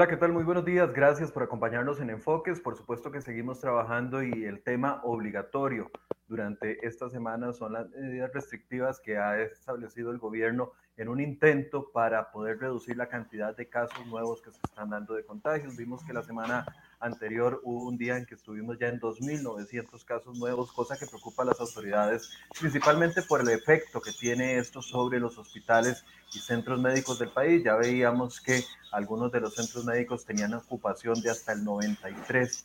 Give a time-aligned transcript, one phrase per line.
[0.00, 0.32] Hola, ¿qué tal?
[0.32, 0.90] Muy buenos días.
[0.94, 2.58] Gracias por acompañarnos en Enfoques.
[2.58, 5.90] Por supuesto que seguimos trabajando y el tema obligatorio
[6.26, 11.92] durante esta semana son las medidas restrictivas que ha establecido el gobierno en un intento
[11.92, 15.76] para poder reducir la cantidad de casos nuevos que se están dando de contagios.
[15.76, 16.64] Vimos que la semana
[17.00, 21.42] anterior hubo un día en que estuvimos ya en 2.900 casos nuevos, cosa que preocupa
[21.42, 26.80] a las autoridades, principalmente por el efecto que tiene esto sobre los hospitales y centros
[26.80, 27.64] médicos del país.
[27.64, 32.64] Ya veíamos que algunos de los centros médicos tenían ocupación de hasta el 93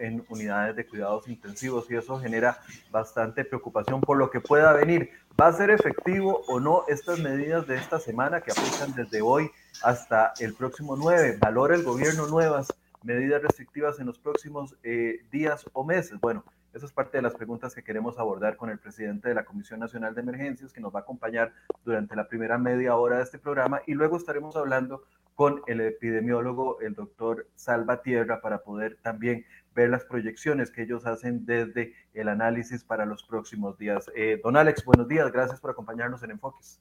[0.00, 2.58] en unidades de cuidados intensivos y eso genera
[2.90, 5.10] bastante preocupación por lo que pueda venir.
[5.40, 9.50] ¿Va a ser efectivo o no estas medidas de esta semana que aplican desde hoy
[9.82, 11.38] hasta el próximo 9?
[11.40, 12.68] ¿Valora el gobierno nuevas
[13.06, 16.20] medidas restrictivas en los próximos eh, días o meses?
[16.20, 19.44] Bueno, esa es parte de las preguntas que queremos abordar con el presidente de la
[19.44, 23.22] Comisión Nacional de Emergencias, que nos va a acompañar durante la primera media hora de
[23.22, 29.46] este programa, y luego estaremos hablando con el epidemiólogo, el doctor Salvatierra, para poder también
[29.74, 34.10] ver las proyecciones que ellos hacen desde el análisis para los próximos días.
[34.14, 36.80] Eh, don Alex, buenos días, gracias por acompañarnos en Enfoques.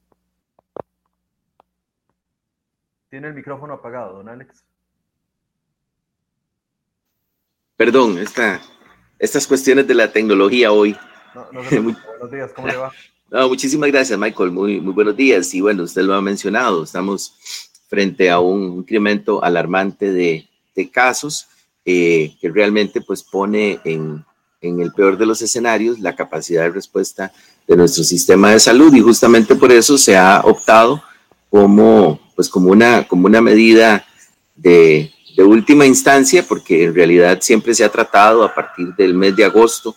[3.09, 4.65] Tiene el micrófono apagado, don Alex.
[7.77, 8.61] Perdón, está
[9.19, 10.95] estas cuestiones de la tecnología hoy.
[11.33, 12.91] No, no buenos días, ¿cómo le va?
[13.29, 14.51] No, muchísimas gracias, Michael.
[14.51, 15.53] Muy, muy buenos días.
[15.53, 17.35] Y bueno, usted lo ha mencionado, estamos
[17.89, 21.47] frente a un incremento alarmante de, de casos
[21.85, 24.23] eh, que realmente pues pone en,
[24.61, 27.31] en el peor de los escenarios la capacidad de respuesta
[27.67, 31.03] de nuestro sistema de salud y justamente por eso se ha optado
[31.49, 34.05] como pues como una como una medida
[34.55, 39.35] de, de última instancia, porque en realidad siempre se ha tratado a partir del mes
[39.35, 39.95] de agosto,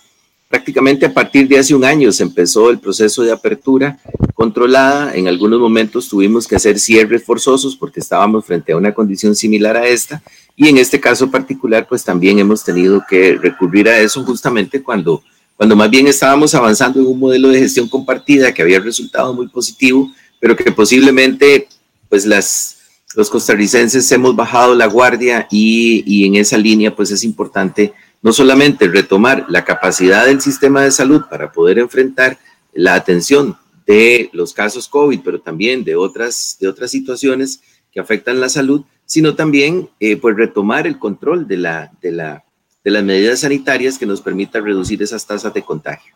[0.49, 3.99] prácticamente a partir de hace un año se empezó el proceso de apertura
[4.35, 5.15] controlada.
[5.15, 9.77] En algunos momentos tuvimos que hacer cierres forzosos porque estábamos frente a una condición similar
[9.77, 10.23] a esta.
[10.57, 15.23] Y en este caso particular, pues también hemos tenido que recurrir a eso justamente cuando,
[15.57, 19.49] cuando más bien estábamos avanzando en un modelo de gestión compartida que había resultado muy
[19.49, 20.11] positivo,
[20.41, 21.69] pero que posiblemente
[22.09, 22.78] pues las
[23.15, 28.89] los costarricenses hemos bajado la guardia y, en esa línea pues es importante no solamente
[28.89, 32.39] retomar la capacidad del sistema de salud para poder enfrentar
[32.73, 38.41] la atención de los casos COVID, pero también de otras, de otras situaciones que afectan
[38.41, 42.45] la salud, sino también eh, pues retomar el control de, la, de, la,
[42.85, 46.15] de las medidas sanitarias que nos permita reducir esas tasas de contagio.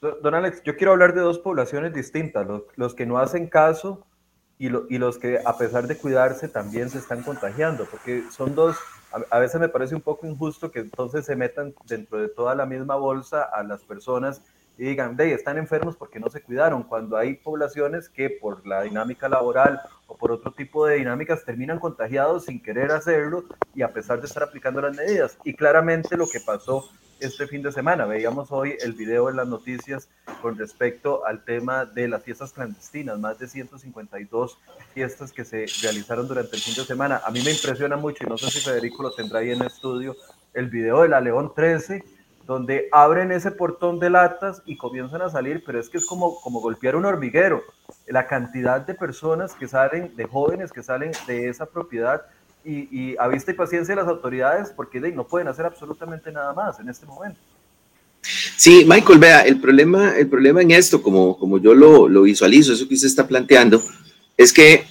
[0.00, 4.04] Don Alex, yo quiero hablar de dos poblaciones distintas, los, los que no hacen caso
[4.62, 8.76] y, los que a pesar de cuidarse también se están contagiando, porque son dos,
[9.30, 12.64] a, veces me parece un poco injusto que entonces se metan dentro de toda la
[12.64, 14.40] misma bolsa a las personas
[14.78, 18.82] y digan, de están enfermos porque no se cuidaron, cuando hay poblaciones que por la
[18.82, 23.44] dinámica laboral o por otro tipo de dinámicas terminan contagiados sin querer hacerlo
[23.74, 25.38] y a pesar de estar aplicando las medidas.
[25.42, 26.88] Y claramente lo que pasó
[27.22, 28.04] este fin de semana.
[28.04, 30.08] Veíamos hoy el video en las noticias
[30.40, 34.58] con respecto al tema de las fiestas clandestinas, más de 152
[34.92, 37.22] fiestas que se realizaron durante el fin de semana.
[37.24, 39.68] A mí me impresiona mucho, y no sé si Federico lo tendrá ahí en el
[39.68, 40.16] estudio,
[40.52, 42.02] el video de la León 13,
[42.44, 46.40] donde abren ese portón de latas y comienzan a salir, pero es que es como,
[46.40, 47.62] como golpear un hormiguero.
[48.08, 52.22] La cantidad de personas que salen, de jóvenes que salen de esa propiedad
[52.64, 56.88] y, vista y paciencia de las autoridades porque no pueden hacer absolutamente nada más en
[56.88, 57.38] este momento.
[58.56, 62.72] Sí, Michael, vea, el problema, el problema en esto, como, como yo lo, lo visualizo,
[62.72, 63.82] eso que usted está planteando,
[64.36, 64.84] es que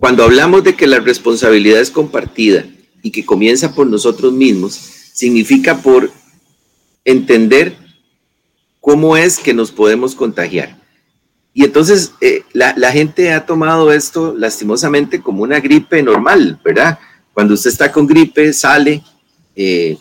[0.00, 2.64] cuando hablamos de que la responsabilidad es compartida
[3.02, 6.10] y que comienza por nosotros mismos, significa por
[7.04, 7.76] entender
[8.80, 10.77] cómo es que nos podemos contagiar.
[11.54, 16.98] Y entonces eh, la, gente ha tomado esto lastimosamente como una gripe normal, ¿verdad?
[17.32, 19.02] Cuando usted está con gripe, sale,
[19.56, 19.98] eh,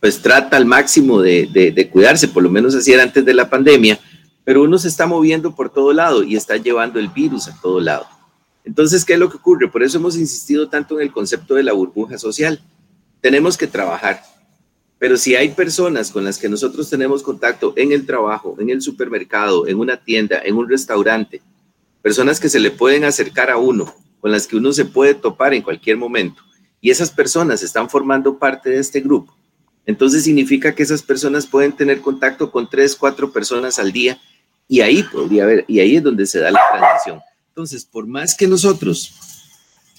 [0.00, 3.98] pues trata al máximo de, cuidarse, por lo menos así era antes de la pandemia,
[4.44, 7.80] pero uno se está moviendo por todo lado y está llevando el virus a todo
[7.80, 8.06] lado.
[8.64, 9.68] Entonces, ¿qué es lo que ocurre?
[9.68, 12.62] Por eso hemos insistido tanto en el concepto de la burbuja social.
[13.20, 14.22] Tenemos que trabajar,
[14.98, 18.80] pero si hay personas con las que nosotros tenemos contacto en el trabajo, en el
[18.80, 21.42] supermercado, en una tienda, en un restaurante,
[22.00, 25.52] personas que se le pueden acercar a uno, con las que uno se puede topar
[25.54, 26.42] en cualquier momento,
[26.80, 29.36] y esas personas están formando parte de este grupo,
[29.86, 34.18] entonces significa que esas personas pueden tener contacto con tres, cuatro personas al día,
[34.66, 37.20] y ahí podría haber, y ahí es donde se da la transición.
[37.48, 39.12] Entonces, por más que nosotros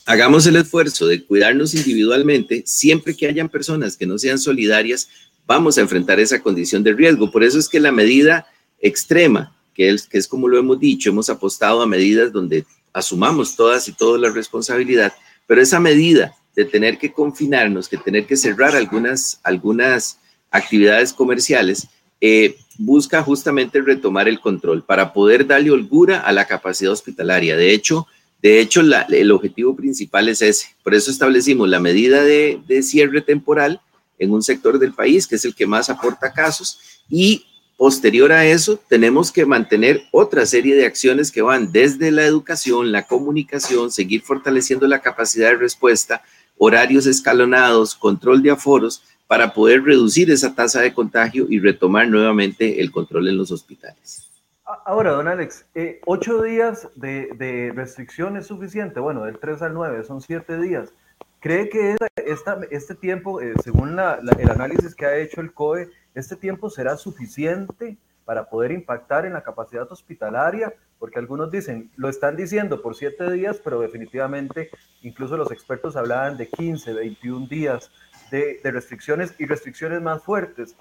[0.05, 5.09] hagamos el esfuerzo de cuidarnos individualmente, siempre que hayan personas que no sean solidarias,
[5.47, 7.31] vamos a enfrentar esa condición de riesgo.
[7.31, 8.47] Por eso es que la medida
[8.79, 13.93] extrema, que es, como lo hemos dicho, hemos apostado a medidas donde asumamos todas y
[13.93, 15.13] toda la responsabilidad,
[15.47, 20.19] pero esa medida de tener que confinarnos, que tener que cerrar algunas, algunas
[20.51, 21.87] actividades comerciales,
[22.21, 27.57] eh, busca justamente retomar el control para poder darle holgura a la capacidad hospitalaria.
[27.57, 28.07] De hecho,
[28.45, 30.67] de hecho el objetivo principal es ese.
[30.83, 33.81] Por eso establecimos la medida de, cierre temporal
[34.19, 37.43] en un sector del país, que es el que más aporta casos, y
[37.75, 42.91] posterior a eso tenemos que mantener otra serie de acciones que van desde la educación,
[42.91, 46.21] la comunicación, seguir fortaleciendo la capacidad de respuesta,
[46.55, 52.79] horarios escalonados, control de aforos, para poder reducir esa tasa de contagio y retomar nuevamente
[52.79, 54.29] el control en los hospitales.
[54.65, 58.99] Ahora, don Alex, eh, ocho días de, de, restricción es suficiente.
[58.99, 60.91] Bueno, del 3 al 9 son siete días.
[61.39, 65.91] ¿Cree que esta, este tiempo, eh, según la, el análisis que ha hecho el COE,
[66.15, 70.73] este tiempo será suficiente para poder impactar en la capacidad hospitalaria?
[70.97, 74.71] Porque algunos dicen, lo están diciendo por siete días, pero definitivamente
[75.03, 77.91] incluso los expertos hablaban de 15, 21 días
[78.31, 80.75] de, de restricciones y restricciones más fuertes.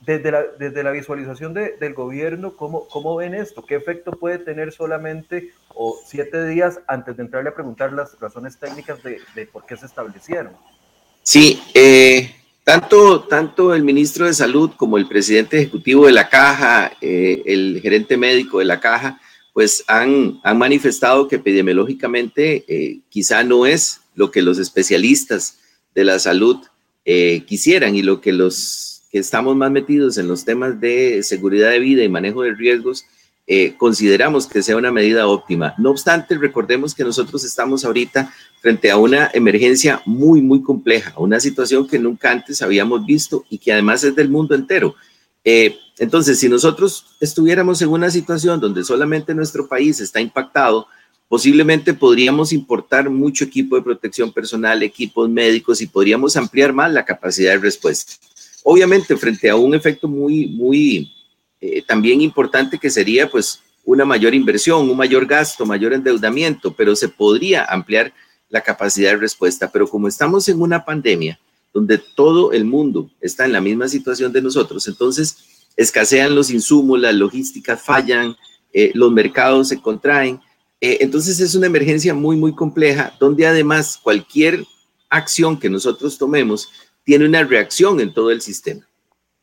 [0.00, 3.64] Desde la, desde la visualización de, del gobierno, ¿cómo, ¿cómo ven esto?
[3.64, 8.58] ¿Qué efecto puede tener solamente o siete días antes de entrarle a preguntar las razones
[8.58, 10.52] técnicas de, de por qué se establecieron?
[11.22, 12.30] Sí, eh,
[12.62, 17.80] tanto, tanto el ministro de Salud como el presidente ejecutivo de la Caja, eh, el
[17.80, 19.20] gerente médico de la Caja,
[19.52, 25.58] pues han, han manifestado que epidemiológicamente eh, quizá no es lo que los especialistas
[25.94, 26.58] de la salud
[27.04, 31.78] eh, quisieran y lo que los estamos más metidos en los temas de seguridad de
[31.78, 33.04] vida y manejo de riesgos
[33.48, 35.72] eh, consideramos que sea una medida óptima.
[35.78, 41.38] No obstante, recordemos que nosotros estamos ahorita frente a una emergencia muy, muy compleja, una
[41.38, 44.96] situación que nunca antes habíamos visto y que además es del mundo entero.
[45.44, 50.88] Eh, entonces, si nosotros estuviéramos en una situación donde solamente nuestro país está impactado,
[51.28, 57.04] posiblemente podríamos importar mucho equipo de protección personal, equipos médicos y podríamos ampliar más la
[57.04, 58.14] capacidad de respuesta.
[58.68, 61.12] Obviamente, frente a un efecto muy, muy
[61.60, 66.96] eh, también importante que sería pues una mayor inversión, un mayor gasto, mayor endeudamiento, pero
[66.96, 68.12] se podría ampliar
[68.48, 69.70] la capacidad de respuesta.
[69.70, 71.38] Pero como estamos en una pandemia
[71.72, 75.36] donde todo el mundo está en la misma situación de nosotros, entonces
[75.76, 78.34] escasean los insumos, las logísticas fallan,
[78.72, 80.40] eh, los mercados se contraen
[80.80, 84.64] eh, entonces es una emergencia muy, muy compleja, donde además cualquier
[85.08, 86.68] acción que nosotros tomemos
[87.06, 88.86] tiene una reacción en todo el sistema,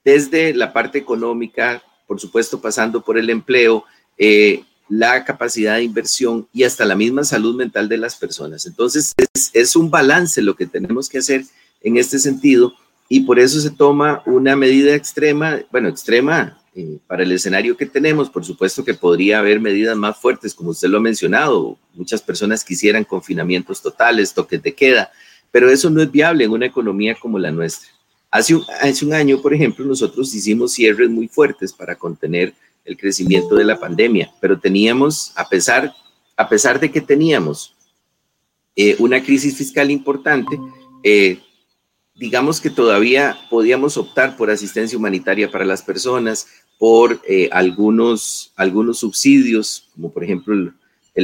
[0.03, 3.85] desde la parte económica, por supuesto, pasando por el empleo,
[4.17, 8.65] eh, la capacidad de inversión y hasta la misma salud mental de las personas.
[8.65, 9.13] Entonces
[9.53, 11.45] es, un balance lo que tenemos que hacer
[11.81, 12.73] en este sentido
[13.07, 17.85] y por eso se toma una medida extrema, bueno, extrema eh, para el escenario que
[17.85, 21.77] tenemos, por supuesto que podría haber medidas más fuertes, como usted lo ha mencionado.
[21.93, 25.11] Muchas personas quisieran confinamientos totales, toques de queda,
[25.53, 27.87] pero eso no es viable en una economía como la nuestra.
[28.31, 28.63] Hace un,
[29.03, 33.79] un año, por ejemplo, nosotros hicimos cierres muy fuertes para contener el crecimiento de la
[33.79, 35.93] pandemia, pero teníamos, a pesar,
[36.35, 37.75] a pesar de que teníamos
[38.75, 40.59] eh, una crisis fiscal importante,
[41.03, 41.37] eh,
[42.15, 46.47] digamos que todavía podíamos optar por asistencia humanitaria para las personas,
[46.79, 50.73] por eh, algunos, algunos subsidios, como por ejemplo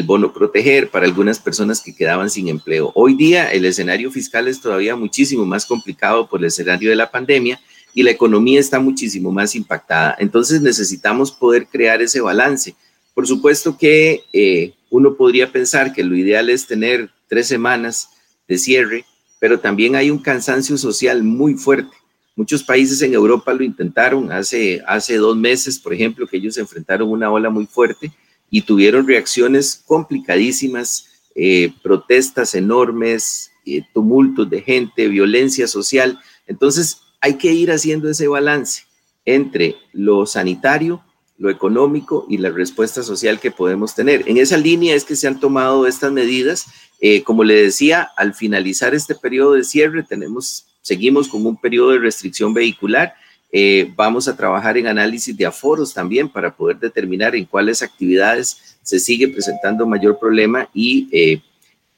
[0.03, 2.91] bono proteger para algunas personas que quedaban sin empleo.
[2.95, 7.09] Hoy día el escenario fiscal es todavía muchísimo más complicado por el escenario de la
[7.09, 7.59] pandemia
[7.93, 10.15] y la economía está muchísimo más impactada.
[10.19, 12.75] Entonces necesitamos poder crear ese balance.
[13.15, 18.09] Por supuesto que eh, uno podría pensar que lo ideal es tener tres semanas
[18.47, 19.05] de cierre,
[19.39, 21.95] pero también hay un cansancio social muy fuerte.
[22.35, 27.09] Muchos países en Europa lo intentaron hace, hace dos meses, por ejemplo, que ellos enfrentaron
[27.09, 28.11] una ola muy fuerte
[28.49, 36.19] y tuvieron reacciones complicadísimas, eh, protestas enormes, eh, tumultos de gente, violencia social.
[36.47, 38.83] Entonces hay que ir haciendo ese balance
[39.25, 41.03] entre lo sanitario,
[41.37, 44.23] lo económico y la respuesta social que podemos tener.
[44.27, 46.65] En esa línea es que se han tomado estas medidas
[47.01, 51.91] eh, como le decía, al finalizar este periodo de cierre, tenemos, seguimos con un periodo
[51.91, 53.13] de restricción vehicular.
[53.51, 58.77] Eh, vamos a trabajar en análisis de aforos también para poder determinar en cuáles actividades
[58.83, 61.41] se sigue presentando mayor problema y, eh,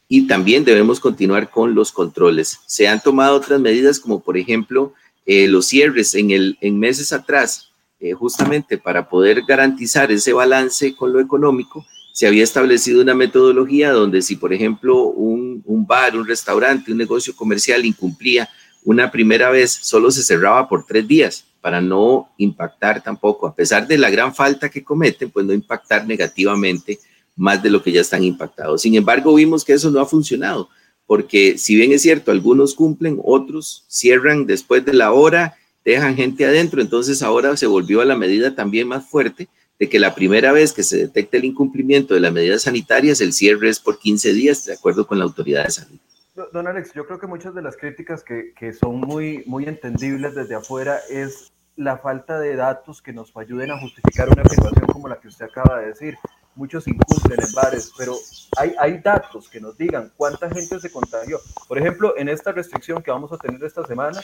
[0.08, 2.60] y también debemos continuar con los controles.
[2.65, 4.93] Se han tomado otras medidas como por ejemplo
[5.25, 7.72] los cierres en, el, en meses atrás,
[8.17, 14.22] justamente para poder garantizar ese balance con lo económico se había establecido una metodología donde
[14.22, 18.50] si, por ejemplo, un, bar, un restaurante, un negocio comercial incumplía
[18.84, 23.88] una primera vez, solo se cerraba por tres días para no impactar tampoco, a pesar
[23.88, 27.00] de la gran falta que cometen, pues no impactar negativamente
[27.36, 28.82] más de lo que ya están impactados.
[28.82, 30.70] Sin embargo, vimos que eso no ha funcionado
[31.12, 36.46] porque si bien es cierto, algunos cumplen, otros cierran después de la hora, dejan gente
[36.46, 40.54] adentro, entonces ahora se volvió a la medida también más fuerte de que la primera
[40.54, 44.34] vez que se detecta el incumplimiento de las medidas sanitarias, el cierre es por 15
[44.34, 46.00] días, de acuerdo con la autoridad de salud.
[46.34, 50.34] Don Alex, yo creo que muchas de las críticas que, que son muy, muy entendibles
[50.34, 55.10] desde afuera es la falta de datos que nos ayuden a justificar una afirmación como
[55.10, 56.18] la que usted acaba de decir
[56.62, 58.15] muchos incumplen en bares, pero
[58.56, 61.39] hay, hay datos que nos digan cuánta gente se contagió.
[61.68, 64.22] Por ejemplo, en esta restricción que vamos a tener esta semana,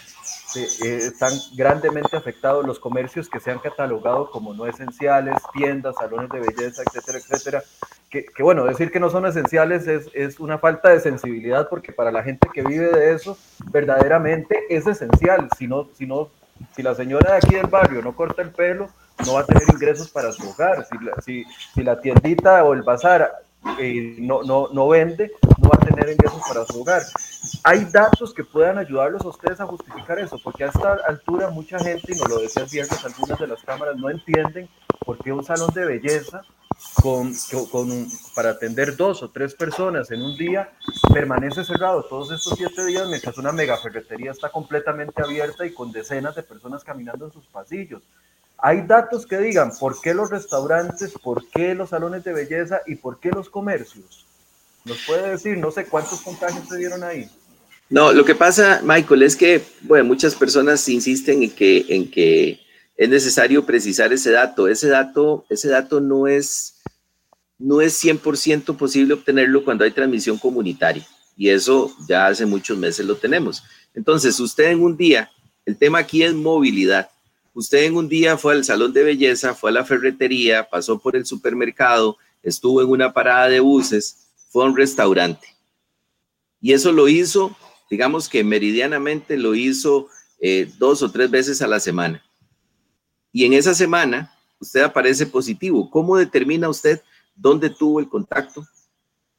[0.56, 6.30] eh, están grandemente afectados los comercios que se han catalogado como no esenciales, tiendas, salones
[6.30, 7.64] de belleza, etcétera, etcétera.
[8.08, 11.92] Que, que bueno, decir que no son esenciales es, es una falta de sensibilidad porque
[11.92, 13.36] para la gente que vive de eso,
[13.72, 15.50] verdaderamente es esencial.
[15.58, 16.30] Si, no, si, no,
[16.76, 18.90] si la señora de aquí del barrio no corta el pelo,
[19.26, 20.86] no va a tener ingresos para su hogar.
[20.86, 23.32] Si la, si, si la tiendita o el bazar
[23.80, 25.32] eh, no, no, no vende,
[25.62, 27.04] no va a tener ingresos para su hogar.
[27.64, 31.80] Hay datos que puedan ayudarlos a ustedes a justificar eso, porque a esta altura mucha
[31.80, 34.70] gente, y nos lo decía el viernes algunas de las cámaras, no entienden
[35.06, 36.42] por qué un salón de belleza
[37.02, 37.34] con,
[37.72, 40.70] con para atender dos o tres personas en un día
[41.12, 45.92] permanece cerrado todos estos siete días mientras una mega ferretería está completamente abierta y con
[45.92, 48.04] decenas de personas caminando en sus pasillos.
[48.60, 52.96] Hay datos que digan por qué los restaurantes, por qué los salones de belleza y
[52.96, 54.26] por qué los comercios.
[54.86, 57.30] ¿Nos puede decir, no sé cuántos contagios se dieron ahí?
[57.90, 62.60] No, lo que pasa, Michael, es que bueno, muchas personas insisten en que, en que
[62.98, 64.68] es necesario precisar ese dato.
[64.68, 66.82] Ese dato, ese dato no es,
[67.60, 71.06] no es 100% posible obtenerlo cuando hay transmisión comunitaria.
[71.38, 73.64] Y eso ya hace muchos meses lo tenemos.
[73.94, 75.32] Entonces, usted en un día,
[75.66, 77.10] el tema aquí es movilidad.
[77.58, 81.16] Usted en un día fue al salón de belleza, fue a la ferretería, pasó por
[81.16, 85.48] el supermercado, estuvo en una parada de buses, fue a un restaurante.
[86.62, 87.58] Y eso lo hizo,
[87.90, 90.08] digamos que meridianamente lo hizo
[90.40, 92.24] eh, dos o tres veces a la semana.
[93.32, 95.90] Y en esa semana usted aparece positivo.
[95.90, 97.02] ¿Cómo determina usted
[97.36, 98.68] dónde tuvo el contacto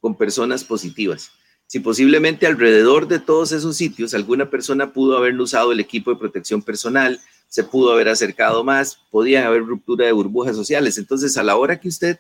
[0.01, 1.31] con personas positivas?
[1.69, 6.17] Si posiblemente alrededor de todos esos sitios alguna persona pudo haber usado el equipo de
[6.17, 10.97] protección personal, se pudo haber acercado más, podían haber ruptura de burbujas sociales.
[10.97, 12.19] Entonces, a la hora que usted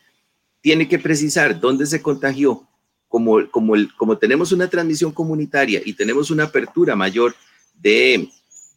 [0.61, 2.69] tiene que precisar dónde se contagió,
[3.09, 7.35] como, como, el, como tenemos una transmisión comunitaria y tenemos una apertura mayor
[7.75, 8.28] de,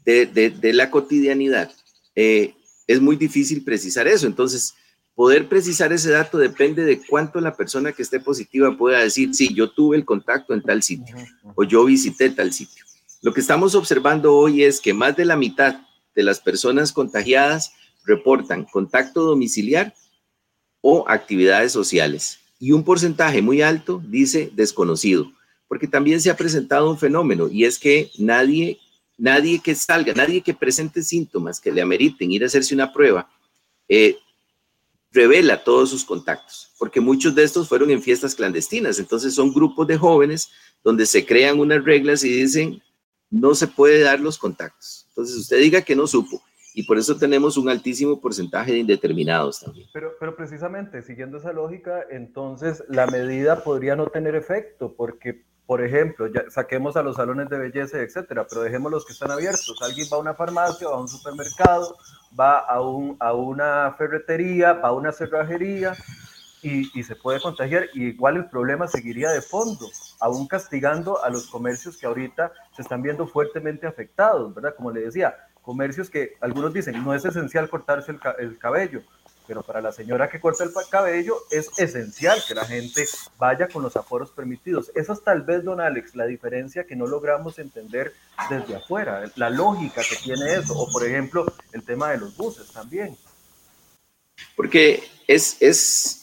[0.05, 1.69] de, de, la cotidianidad,
[2.15, 2.53] eh,
[2.87, 4.25] es muy difícil precisar eso.
[4.25, 4.73] Entonces,
[5.21, 9.53] poder precisar ese dato depende de cuánto la persona que esté positiva pueda decir, sí,
[9.53, 11.15] yo tuve el contacto en tal sitio
[11.53, 12.83] o yo visité tal sitio.
[13.21, 15.79] Lo que estamos observando hoy es que más de la mitad
[16.15, 17.71] de las personas contagiadas
[18.03, 19.93] reportan contacto domiciliar
[20.81, 22.39] o actividades sociales.
[22.57, 25.31] Y un porcentaje muy alto dice desconocido,
[25.67, 28.79] porque también se ha presentado un fenómeno y es que nadie,
[29.19, 33.29] nadie que salga, nadie que presente síntomas que le ameriten ir a hacerse una prueba,
[33.87, 34.17] eh,
[35.11, 38.99] revela todos sus contactos, porque muchos de estos fueron en fiestas clandestinas.
[38.99, 40.49] Entonces son grupos de jóvenes
[40.83, 42.81] donde se crean unas reglas y dicen,
[43.29, 45.05] no se puede dar los contactos.
[45.09, 46.41] Entonces usted diga que no supo.
[46.73, 49.87] Y por eso tenemos un altísimo porcentaje de indeterminados también.
[49.93, 55.81] Pero, pero precisamente, siguiendo esa lógica, entonces la medida podría no tener efecto, porque, por
[55.81, 59.73] ejemplo, ya saquemos a los salones de belleza, etcétera, pero dejemos los que están abiertos.
[59.81, 61.95] Alguien va a una farmacia, va a un supermercado,
[62.37, 65.95] va a, un, a una ferretería, va a una cerrajería,
[66.61, 71.47] y, se puede contagiar y igual el problema seguiría de fondo, aún castigando a los
[71.47, 74.75] comercios que ahorita se están viendo fuertemente afectados, ¿verdad?
[74.75, 79.03] Como le decía, comercios que algunos dicen no es esencial cortarse el, cabello,
[79.47, 83.05] pero para la señora que corta el cabello es esencial que la gente
[83.37, 84.91] vaya con los aforos permitidos.
[84.95, 88.13] Esa es tal vez, don Alex, la diferencia que no logramos entender
[88.49, 92.71] desde afuera, la lógica que tiene eso, o por ejemplo, el tema de los buses
[92.71, 93.17] también.
[94.55, 96.21] Porque es, es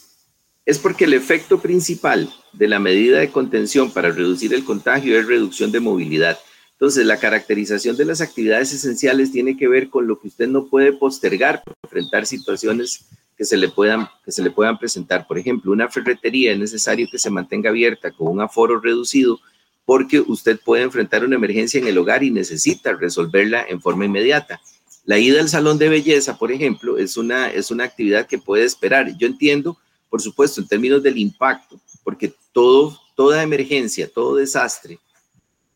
[0.68, 5.26] es porque el efecto principal de la medida de contención para reducir el contagio es
[5.26, 6.38] reducción de movilidad.
[6.78, 10.66] Entonces, la caracterización de las actividades esenciales tiene que ver con lo que usted no
[10.68, 13.06] puede postergar enfrentar situaciones
[13.37, 15.26] que se le puedan, que se le puedan presentar.
[15.26, 19.40] Por ejemplo, una ferretería es necesario que se mantenga abierta con un aforo reducido
[19.85, 24.61] porque usted puede enfrentar una emergencia en el hogar y necesita resolverla en forma inmediata.
[25.04, 28.64] La ida al salón de belleza, por ejemplo, es una, es una actividad que puede
[28.64, 29.16] esperar.
[29.16, 34.99] Yo entiendo por supuesto, en términos del impacto, porque todo, toda emergencia, todo desastre,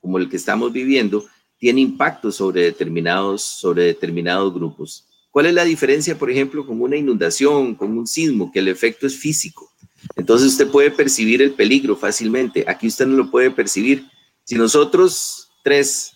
[0.02, 1.24] como el que estamos viviendo,
[1.56, 5.06] tiene impacto sobre determinados, sobre determinados grupos.
[5.30, 9.06] ¿Cuál es la diferencia, por ejemplo, con una inundación, con un sismo, que el efecto
[9.06, 9.72] es físico?
[10.16, 12.64] Entonces usted puede percibir el peligro fácilmente.
[12.68, 14.04] Aquí usted no lo puede percibir.
[14.44, 16.12] Si nosotros tres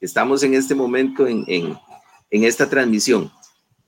[0.00, 1.76] estamos en este momento en, en,
[2.30, 3.32] en esta transmisión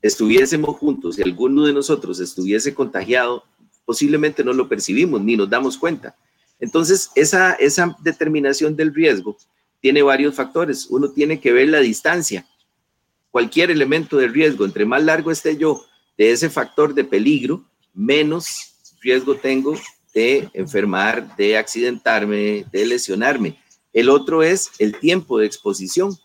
[0.02, 3.44] estuviésemos juntos y alguno de nosotros estuviese contagiado,
[3.84, 6.16] posiblemente no lo percibimos ni nos damos cuenta.
[6.62, 7.56] Entonces, esa,
[8.04, 9.36] determinación del riesgo
[9.80, 10.86] tiene varios factores.
[10.90, 12.46] Uno tiene que ver la distancia.
[13.32, 15.84] Cualquier elemento de riesgo, entre más largo esté yo
[16.16, 19.74] de ese factor de peligro, menos riesgo tengo
[20.14, 23.58] de enfermar, de accidentarme, de lesionarme.
[23.92, 26.16] El otro es el tiempo de exposición.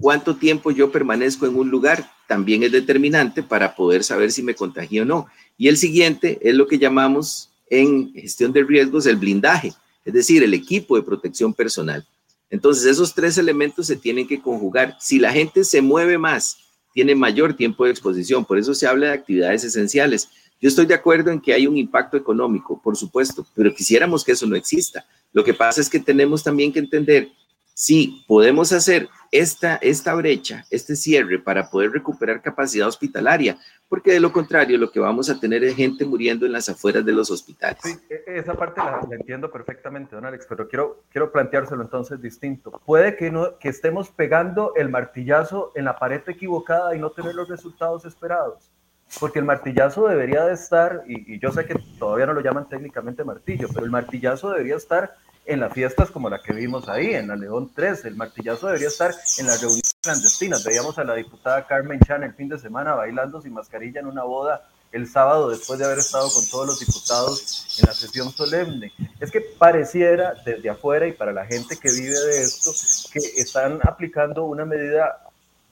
[0.00, 4.56] Cuánto tiempo yo permanezco en un lugar también es determinante para poder saber si me
[4.56, 5.28] contagio o no.
[5.56, 9.72] Y el siguiente es lo que llamamos en gestión de riesgos el blindaje,
[10.04, 12.06] es decir, el equipo de protección personal.
[12.50, 14.96] Entonces, esos tres elementos se tienen que conjugar.
[15.00, 16.58] Si la gente se mueve más,
[16.94, 20.28] tiene mayor tiempo de exposición, por eso se habla de actividades esenciales.
[20.60, 24.32] Yo estoy de acuerdo en que hay un impacto económico, por supuesto, pero quisiéramos que
[24.32, 25.06] eso no exista.
[25.32, 27.30] Lo que pasa es que tenemos también que entender
[27.78, 33.56] si podemos hacer esta, esta brecha, este cierre para poder recuperar capacidad hospitalaria,
[33.88, 37.04] porque de lo contrario lo que vamos a tener es gente muriendo en las afueras
[37.04, 37.78] de los hospitales.
[37.80, 42.20] Sí, e, e, esa parte la, entiendo perfectamente, don Alex, pero quiero, quiero planteárselo entonces
[42.20, 42.72] distinto.
[42.84, 47.36] Puede que, no, que estemos pegando el martillazo en la pared equivocada y no tener
[47.36, 48.72] los resultados esperados
[49.20, 52.68] porque el martillazo debería de estar, y, y, yo sé que todavía no lo llaman
[52.68, 55.14] técnicamente martillo, pero el martillazo debería estar
[55.48, 58.04] en las fiestas como la que vimos ahí, en la León 3.
[58.04, 60.62] El martillazo debería estar en las reuniones clandestinas.
[60.62, 64.24] Veíamos a la diputada Carmen Chan el fin de semana bailando sin mascarilla en una
[64.24, 68.92] boda el sábado después de haber estado con todos los diputados en la sesión solemne.
[69.20, 72.70] Es que pareciera desde afuera y para la gente que vive de esto
[73.10, 75.27] que están aplicando una medida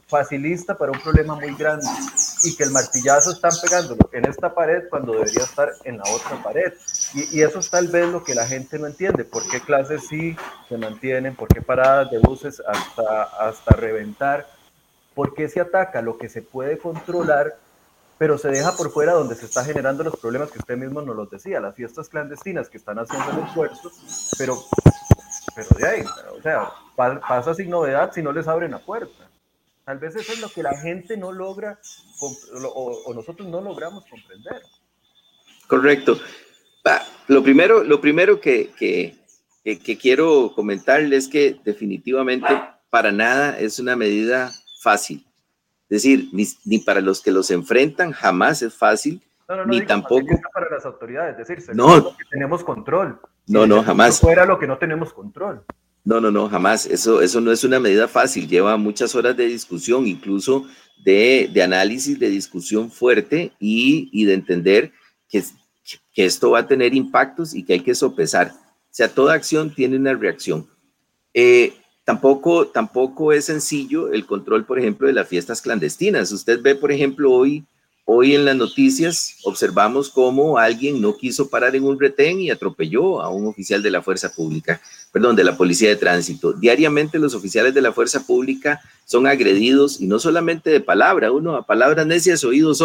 [0.07, 1.87] facilista para un problema muy grande
[2.45, 6.43] y que el martillazo están pegándolo en esta pared cuando debería estar en la otra
[6.43, 6.73] pared.
[7.15, 10.37] Y, eso es tal vez lo que la gente no entiende, por qué clases sí
[10.69, 14.47] se mantienen, por qué paradas de buses hasta, hasta reventar,
[15.15, 17.57] por qué se ataca lo que se puede controlar,
[18.19, 21.17] pero se deja por fuera donde se está generando los problemas que usted mismo nos
[21.17, 23.91] los decía, las fiestas clandestinas que están haciendo el esfuerzo,
[24.39, 24.57] pero,
[25.55, 26.05] pero de ahí,
[26.39, 29.29] o sea, pasa sin novedad si no les abren la puerta.
[29.87, 31.79] Tal vez eso es lo que la gente no logra
[32.19, 34.61] o, nosotros no logramos comprender.
[35.69, 36.19] Correcto.
[37.29, 42.49] Lo primero, lo primero que, que, quiero comentarles es que definitivamente
[42.91, 44.51] para nada es una medida
[44.83, 45.25] fácil.
[45.89, 49.23] Es decir, ni, para los que los enfrentan jamás es fácil,
[49.67, 51.39] ni tampoco para las autoridades.
[51.39, 53.21] Es decir, no, que tenemos control.
[53.47, 54.19] No, no, jamás.
[54.19, 55.65] Fuera lo que no tenemos control.
[56.07, 56.87] No, no, no, jamás.
[56.87, 58.47] Eso, eso no es una medida fácil.
[58.47, 60.65] Lleva muchas horas de discusión, incluso
[61.05, 64.93] de, análisis, de discusión fuerte y, de entender
[65.29, 65.43] que,
[66.15, 68.53] que, esto va a tener impactos y que hay que sopesar.
[68.55, 70.69] O sea, toda acción tiene una reacción.
[71.35, 76.31] Eh, tampoco, tampoco es sencillo el control, por ejemplo, de las fiestas clandestinas.
[76.31, 77.65] Usted ve, por ejemplo, hoy
[78.09, 83.21] Hoy en las noticias observamos cómo alguien no quiso parar en un retén y atropelló
[83.21, 86.53] a un oficial de la fuerza pública, perdón, de la policía de tránsito.
[86.53, 91.57] Diariamente los oficiales de la fuerza pública son agredidos y no solamente de palabra, uno
[91.57, 92.81] a palabras necias, oídos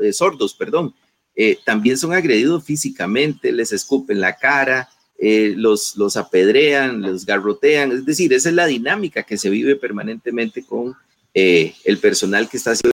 [0.00, 0.94] eh, sordos, perdón,
[1.36, 7.92] eh, también son agredidos físicamente, les escupen la cara, eh, los, los apedrean, los garrotean,
[7.92, 10.96] es decir, esa es la dinámica que se vive permanentemente con
[11.34, 12.92] el personal que está haciendo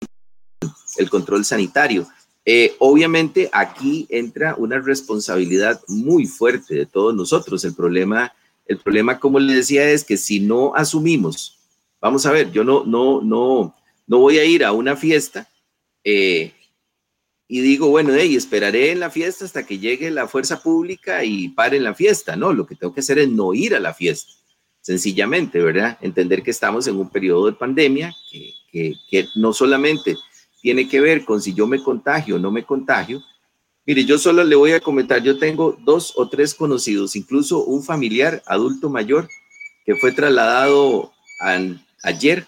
[0.97, 2.08] el control sanitario.
[2.45, 7.63] Eh, obviamente aquí entra una responsabilidad muy fuerte de todos nosotros.
[7.63, 8.34] El problema,
[8.65, 11.58] el problema, como le decía, es que si no asumimos,
[12.01, 13.75] vamos a ver, yo no, no, no,
[14.08, 15.49] no voy a ir a una fiesta
[16.03, 16.53] eh,
[17.47, 21.49] y digo, bueno, hey, esperaré en la fiesta hasta que llegue la fuerza pública y
[21.49, 22.36] pare la fiesta.
[22.36, 24.34] No, lo que tengo que hacer es no ir a la fiesta,
[24.82, 25.97] sencillamente, ¿verdad?
[26.01, 28.13] Entender que estamos en un periodo de pandemia
[28.71, 30.17] que, que no solamente
[30.63, 33.21] tiene que ver con si yo me contagio o no me contagio.
[33.86, 37.84] Mire, yo solo le voy a comentar, yo tengo dos o tres conocidos, incluso un
[37.84, 39.28] familiar adulto mayor
[39.86, 41.12] que fue trasladado
[42.02, 42.47] ayer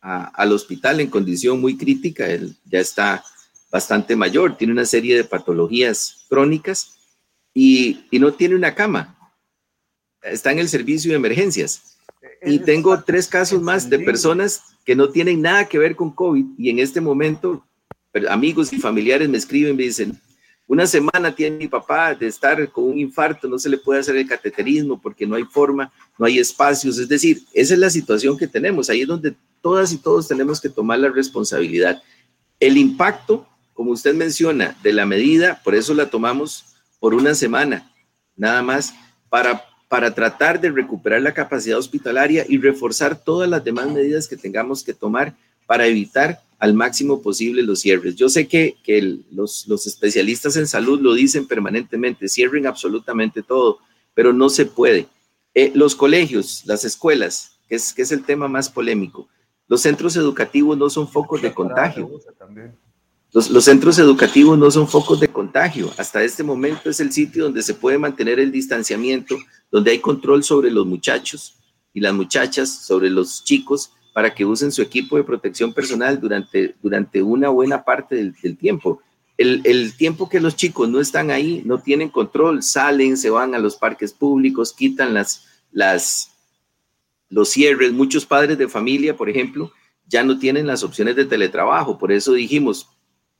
[0.00, 3.22] al hospital en condición muy crítica, él ya está
[3.70, 6.96] bastante mayor, tiene una serie de patologías crónicas
[7.52, 9.18] y, y no tiene una cama,
[10.22, 11.98] está en el servicio de emergencias.
[12.42, 16.44] Y tengo tres casos más de personas que no tienen nada que ver con COVID
[16.58, 17.64] y en este momento
[18.28, 20.18] amigos y familiares me escriben y me dicen,
[20.70, 24.16] una semana tiene mi papá de estar con un infarto, no se le puede hacer
[24.16, 26.96] el cateterismo porque no hay forma, no hay espacios.
[26.98, 28.88] Es decir, esa es la situación que tenemos.
[28.88, 32.00] Ahí es donde todas y todos tenemos que tomar la responsabilidad.
[32.60, 36.66] El impacto, como usted menciona, de la medida, por eso la tomamos
[37.00, 37.90] por una semana,
[38.36, 38.94] nada más,
[39.28, 44.36] para para tratar de recuperar la capacidad hospitalaria y reforzar todas las demás medidas que
[44.36, 45.34] tengamos que tomar
[45.66, 48.14] para evitar al máximo posible los cierres.
[48.14, 48.76] Yo sé que,
[49.32, 53.80] los, especialistas en salud lo dicen permanentemente, cierren absolutamente todo,
[54.14, 55.08] pero no se puede.
[55.54, 59.28] Eh, los colegios, las escuelas, que es, que es el tema más polémico,
[59.66, 62.08] los centros educativos no son focos de contagio.
[63.32, 65.90] Los, centros educativos no son focos de contagio.
[65.96, 69.36] Hasta este momento es el sitio donde se puede mantener el distanciamiento,
[69.70, 71.56] donde hay control sobre los muchachos
[71.92, 76.74] y las muchachas, sobre los chicos, para que usen su equipo de protección personal durante,
[76.82, 79.00] durante una buena parte del, tiempo.
[79.36, 83.54] El, el, tiempo que los chicos no están ahí, no tienen control, salen, se van
[83.54, 86.32] a los parques públicos, quitan las, las,
[87.28, 87.92] los cierres.
[87.92, 89.72] Muchos padres de familia, por ejemplo,
[90.06, 91.96] ya no tienen las opciones de teletrabajo.
[91.96, 92.88] Por eso dijimos,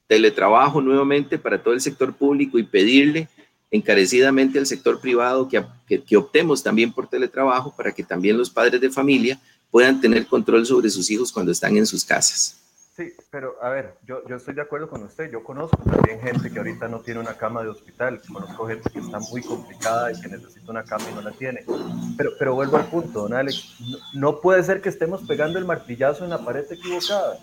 [0.07, 3.29] teletrabajo nuevamente para todo el sector público y pedirle
[3.71, 8.81] encarecidamente al sector privado que, que, optemos también por teletrabajo para que también los padres
[8.81, 12.57] de familia puedan tener control sobre sus hijos cuando están en sus casas.
[12.97, 15.31] Sí, pero a ver, yo, yo estoy de acuerdo con usted.
[15.31, 18.21] Yo conozco también gente que ahorita no tiene una cama de hospital.
[18.31, 21.65] Conozco gente que está muy complicada y que necesita una cama y no la tiene.
[22.19, 23.77] Pero, pero vuelvo al punto, don Alex.
[24.15, 27.39] no puede ser que estemos pegando el martillazo en la pared equivocada.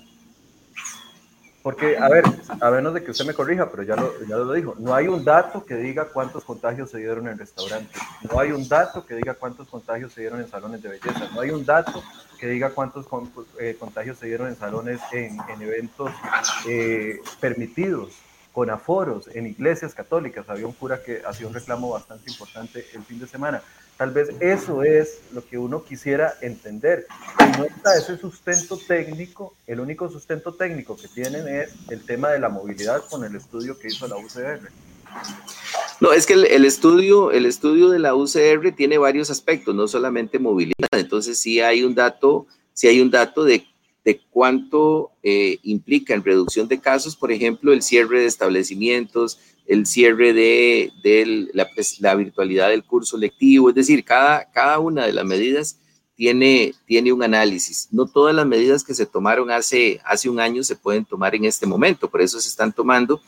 [1.68, 2.24] Porque, a ver,
[2.62, 5.10] a menos de que usted me corrija, pero ya lo, ya lo dijo, no hay
[5.10, 9.16] un dato que diga cuántos contagios se dieron en restaurantes, no hay un dato que
[9.16, 12.02] diga cuántos contagios se dieron en salones de belleza, no hay un dato
[12.40, 13.06] que diga cuántos
[13.60, 16.10] eh, contagios se dieron en salones, en, en eventos
[16.70, 18.14] eh, permitidos,
[18.54, 20.50] con aforos, en iglesias católicas.
[20.50, 23.62] Había un cura que hacía un reclamo bastante importante el fin de semana.
[23.98, 27.08] Tal vez eso es lo que uno quisiera entender.
[27.40, 32.30] Si no está ese sustento técnico, el único sustento técnico que tienen es el tema
[32.30, 34.70] de la movilidad con el estudio que hizo la UCR.
[36.00, 40.38] No, es que el, estudio, el estudio de la UCR tiene varios aspectos, no solamente
[40.38, 40.90] movilidad.
[40.92, 43.66] Entonces sí hay un dato, sí hay un dato de,
[44.06, 49.86] de cuánto eh, implica en reducción de casos, por ejemplo, el cierre de establecimientos, el
[49.86, 50.92] cierre de,
[51.54, 55.80] la, virtualidad del curso lectivo, es decir, cada, cada una de las medidas
[56.16, 57.90] tiene, tiene un análisis.
[57.92, 61.46] No todas las medidas que se tomaron hace, hace un año se pueden tomar en
[61.46, 63.22] este momento, por eso se están tomando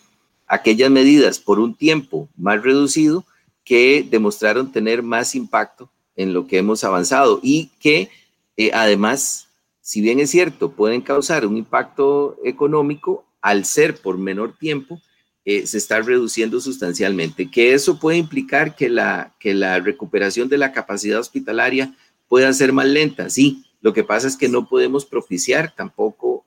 [0.48, 3.26] aquellas medidas por un tiempo más reducido
[3.64, 8.10] que demostraron tener más impacto en lo que hemos avanzado y que
[8.58, 9.48] eh, además,
[9.80, 15.00] si bien es cierto, pueden causar un impacto económico al ser por menor tiempo,
[15.52, 20.60] eh, se está reduciendo sustancialmente, que eso puede implicar que la, que la recuperación de
[20.60, 21.92] la capacidad hospitalaria
[22.28, 23.32] pueda ser más lenta.
[23.32, 26.46] Sí, lo que pasa es que no podemos propiciar tampoco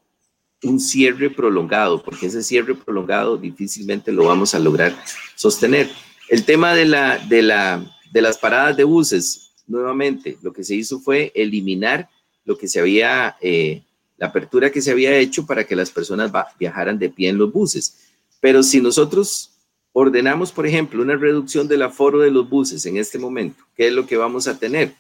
[0.63, 4.95] un cierre prolongado, porque ese cierre prolongado difícilmente lo vamos a lograr
[5.35, 5.91] sostener.
[6.29, 10.77] El tema de, la, de, la, de las paradas de buses, nuevamente, lo que se
[10.77, 12.09] hizo fue eliminar
[12.45, 13.83] lo que se había, eh,
[14.17, 17.53] la apertura que se había hecho para que las personas viajaran de pie en los
[17.53, 18.12] buses.
[18.43, 19.53] Pero si nosotros
[19.93, 23.93] ordenamos, por ejemplo, una reducción del aforo de los buses en este momento, ¿qué es
[23.93, 24.97] lo que vamos a tener?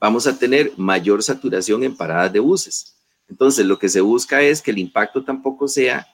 [0.00, 2.96] Vamos a tener mayor saturación en paradas de buses.
[3.28, 6.06] Entonces, lo que se busca es que el impacto tampoco sea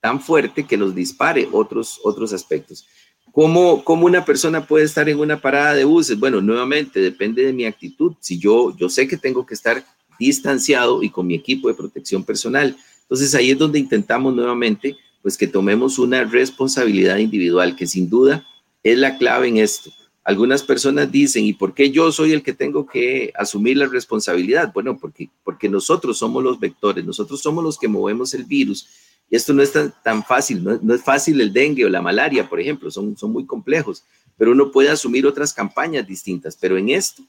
[0.00, 2.84] tan fuerte que nos dispare otros, otros aspectos.
[3.30, 6.18] ¿Cómo, ¿Cómo, una persona puede estar en una parada de buses?
[6.18, 8.14] Bueno, nuevamente depende de mi actitud.
[8.18, 9.84] Si yo, yo sé que tengo que estar
[10.18, 12.76] distanciado y con mi equipo de protección personal.
[13.02, 18.46] Entonces ahí es donde intentamos nuevamente pues que tomemos una responsabilidad individual, que sin duda
[18.82, 19.90] es la clave en esto.
[20.24, 24.72] Algunas personas dicen, ¿y por qué yo soy el que tengo que asumir la responsabilidad?
[24.72, 28.88] Bueno, porque, porque nosotros somos los vectores, nosotros somos los que movemos el virus.
[29.30, 32.48] Y esto no es tan, tan fácil, no, es fácil el dengue o la malaria,
[32.48, 34.04] por ejemplo, son, son muy complejos,
[34.36, 36.56] pero uno puede asumir otras campañas distintas.
[36.60, 37.22] Pero en esto,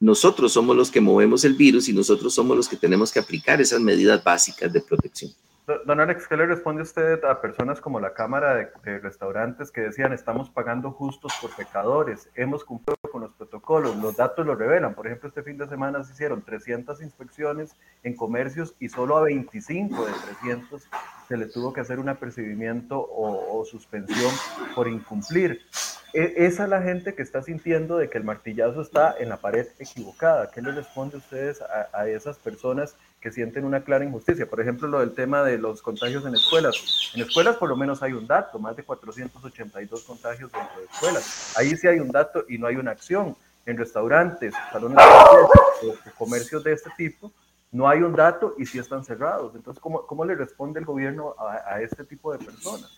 [0.00, 3.60] nosotros somos los que movemos el virus y nosotros somos los que tenemos que aplicar
[3.60, 5.30] esas medidas básicas de protección.
[5.64, 10.12] Don Alex, ¿qué le responde usted a personas como la Cámara de, Restaurantes que decían
[10.12, 14.96] estamos pagando justos por pecadores, hemos cumplido con los protocolos, los datos lo revelan?
[14.96, 19.22] Por ejemplo, este fin de semana se hicieron 300 inspecciones en comercios y solo a
[19.22, 20.88] 25 de 300
[21.32, 24.30] se le tuvo que hacer un apercibimiento o, suspensión
[24.74, 25.62] por incumplir.
[26.12, 29.38] E, esa es la gente que está sintiendo de que el martillazo está en la
[29.38, 30.50] pared equivocada.
[30.50, 34.44] ¿Qué le responde ustedes a, esas personas que sienten una clara injusticia.
[34.44, 36.74] Por ejemplo, lo del tema de los contagios en escuelas.
[37.14, 41.54] En escuelas por lo menos hay un dato, más de 482 contagios dentro de escuelas.
[41.56, 43.34] Ahí sí hay un dato y no hay una acción.
[43.64, 44.98] En restaurantes, salones
[45.80, 47.32] de comercios de este tipo,
[47.72, 49.54] no hay un dato y sí están cerrados.
[49.56, 52.90] Entonces, ¿cómo, cómo le responde el gobierno a, a este tipo de personas?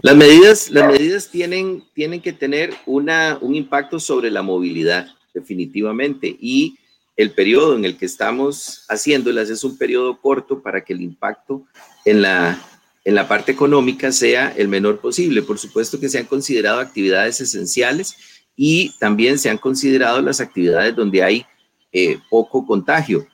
[0.00, 6.36] Las medidas, las medidas tienen, tienen que tener una, un impacto sobre la movilidad, definitivamente,
[6.40, 6.78] y
[7.16, 11.64] el periodo en el que estamos haciéndolas es un periodo corto para que el impacto
[12.04, 12.56] en la,
[13.04, 15.42] en la parte económica sea el menor posible.
[15.42, 18.14] Por supuesto que se han considerado actividades esenciales
[18.54, 21.44] y también se han considerado las actividades donde hay
[21.90, 23.26] eh, poco contagio.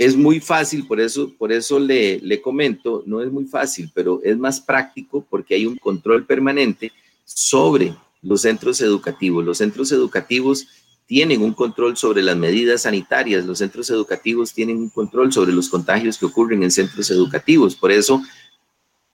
[0.00, 4.18] Es muy fácil, por eso, por eso le, le comento, no es muy fácil, pero
[4.24, 6.90] es más práctico porque hay un control permanente
[7.22, 9.44] sobre los centros educativos.
[9.44, 10.66] Los centros educativos
[11.04, 15.68] tienen un control sobre las medidas sanitarias, los centros educativos tienen un control sobre los
[15.68, 17.76] contagios que ocurren en centros educativos.
[17.76, 18.22] Por eso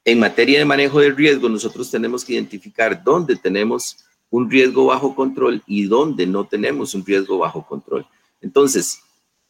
[0.04, 5.16] en materia de manejo de riesgo, nosotros tenemos que identificar dónde tenemos un riesgo bajo
[5.16, 8.06] control y dónde no tenemos un riesgo bajo control.
[8.40, 9.00] Entonces,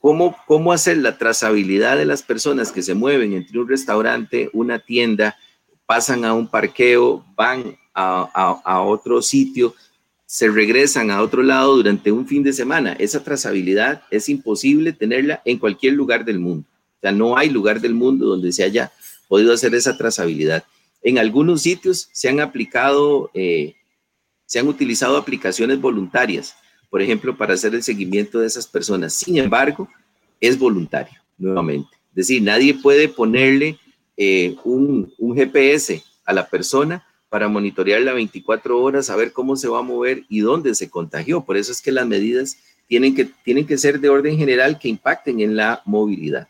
[0.07, 4.79] ¿cómo, cómo hacer la trazabilidad de las personas que se mueven entre un restaurante, una
[4.79, 5.37] tienda,
[5.85, 9.75] pasan a un parqueo, van a, a otro sitio,
[10.25, 12.93] se regresan a otro lado durante un fin de semana?
[13.01, 16.69] Esa trazabilidad es imposible tenerla en cualquier lugar del mundo.
[16.69, 18.93] O sea, no hay lugar del mundo donde se haya
[19.27, 20.63] podido hacer esa trazabilidad.
[21.03, 23.75] En algunos sitios se han aplicado, eh,
[24.45, 26.55] se han utilizado aplicaciones voluntarias,
[26.91, 29.15] por ejemplo, para hacer el seguimiento de esas personas.
[29.15, 29.89] Sin embargo,
[30.41, 31.89] es voluntario, nuevamente.
[32.11, 33.79] Es decir, nadie puede ponerle
[34.17, 39.81] eh, un, un GPS a la persona para monitorearla 24 horas, saber cómo se va
[39.81, 41.43] a mover y dónde se contagió.
[41.45, 44.89] Por eso es que las medidas tienen que, tienen que ser de orden general que
[44.89, 46.49] impacten en la movilidad.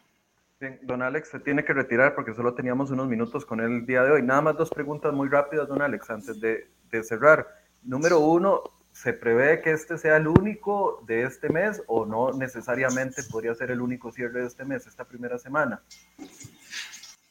[0.61, 3.87] Bien, don Alex se tiene que retirar porque solo teníamos unos minutos con él el
[3.87, 4.23] día de hoy.
[4.23, 7.47] Nada más dos preguntas muy rápidas, don Alex, antes de, de cerrar.
[7.83, 8.63] Número uno,
[9.07, 13.71] ¿se prevé que este sea el único de este mes o no necesariamente podría ser
[13.71, 15.81] el único cierre de este mes, esta primera semana?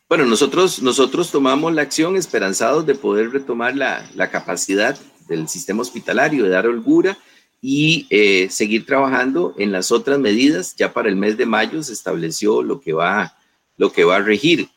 [0.07, 5.81] Bueno, nosotros, nosotros tomamos la acción esperanzados de poder retomar la, la capacidad del sistema
[5.81, 7.17] hospitalario, de dar holgura
[7.61, 10.77] y eh, seguir trabajando en las otras medidas.
[10.77, 13.37] Ya para el mes de mayo se estableció lo que va,
[13.75, 14.69] lo que va a regir.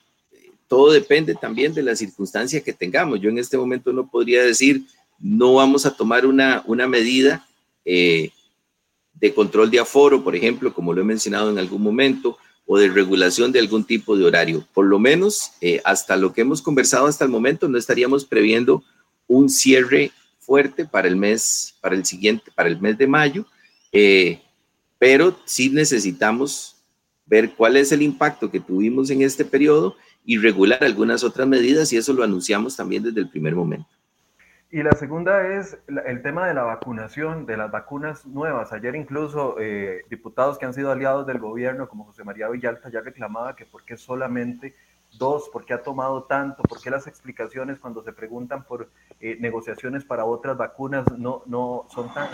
[0.67, 3.21] Todo depende también de la circunstancia que tengamos.
[3.21, 4.83] Yo en este momento no podría decir,
[5.19, 7.47] no vamos a tomar una, una medida
[7.85, 8.31] eh,
[9.15, 12.89] de control de aforo, por ejemplo, como lo he mencionado en algún momento, o de
[12.89, 14.67] regulación de algún tipo de horario.
[14.75, 18.85] Por lo menos, eh, hasta lo que hemos conversado hasta el momento, no estaríamos previendo
[19.27, 23.47] un cierre fuerte para el mes, para el siguiente, para el mes de mayo,
[23.93, 24.41] eh,
[24.99, 26.77] pero sí necesitamos
[27.27, 31.93] ver cuál es el impacto que tuvimos en este periodo y regular algunas otras medidas
[31.93, 33.89] y eso lo anunciamos también desde el primer momento.
[34.71, 38.73] Y la segunda es el tema de la vacunación, de las vacunas nuevas.
[38.73, 43.01] Ayer incluso eh, diputados que han sido aliados del gobierno, como José María Villalta, ya
[43.01, 44.75] reclamaba que por qué solamente
[45.17, 46.63] Dos, ¿por qué ha tomado tanto?
[46.63, 51.87] ¿Por qué las explicaciones cuando se preguntan por eh, negociaciones para otras vacunas no, no
[51.89, 52.29] son tan,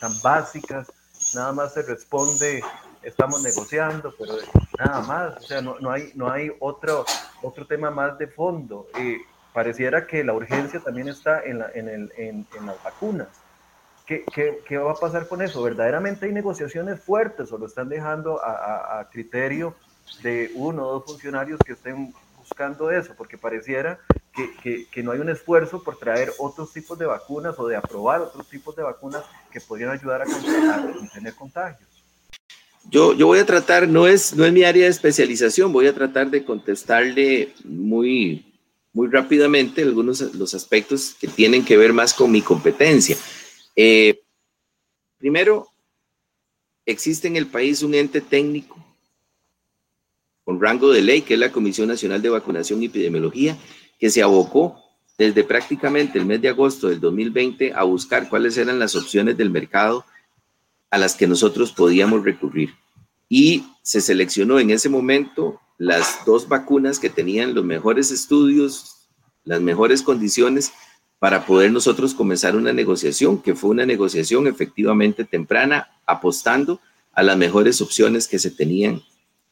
[0.00, 0.90] tan básicas?
[1.34, 2.62] Nada más se responde,
[3.02, 4.34] estamos negociando, pero
[4.78, 7.04] nada más, o sea, no, no hay, no hay otro,
[7.42, 8.88] otro tema más de fondo.
[8.98, 9.18] Eh,
[9.54, 13.28] pareciera que la urgencia también está en, la, en, el, en, en las vacunas.
[14.04, 15.62] ¿Qué, ¿Qué, qué, va a pasar con eso?
[15.62, 19.74] ¿Verdaderamente hay negociaciones fuertes o lo están dejando a, a, a criterio
[20.22, 23.98] de uno o dos funcionarios que estén buscando eso, porque pareciera
[24.34, 27.76] que, que, que, no hay un esfuerzo por traer otros tipos de vacunas o de
[27.76, 31.88] aprobar otros tipos de vacunas que podrían ayudar a, contener contagios.
[32.90, 35.94] Yo, yo voy a tratar, no es, no es mi área de especialización, voy a
[35.94, 38.53] tratar de contestarle muy,
[38.94, 43.16] muy rápidamente algunos los aspectos que tienen que ver más con mi competencia.
[43.76, 44.22] Eh,
[45.18, 45.68] primero,
[46.86, 48.82] existe en el país un ente técnico
[50.44, 53.58] con rango de ley, que es la Comisión Nacional de Vacunación y Epidemiología,
[53.98, 54.80] que se abocó
[55.18, 59.50] desde prácticamente el mes de agosto del 2020 a buscar cuáles eran las opciones del
[59.50, 60.04] mercado
[60.90, 62.74] a las que nosotros podíamos recurrir.
[63.28, 69.08] Y se seleccionó en ese momento las dos vacunas que tenían los mejores estudios,
[69.44, 70.72] las mejores condiciones
[71.18, 76.80] para poder nosotros comenzar una negociación, que fue una negociación efectivamente temprana, apostando
[77.12, 79.02] a las mejores opciones que se tenían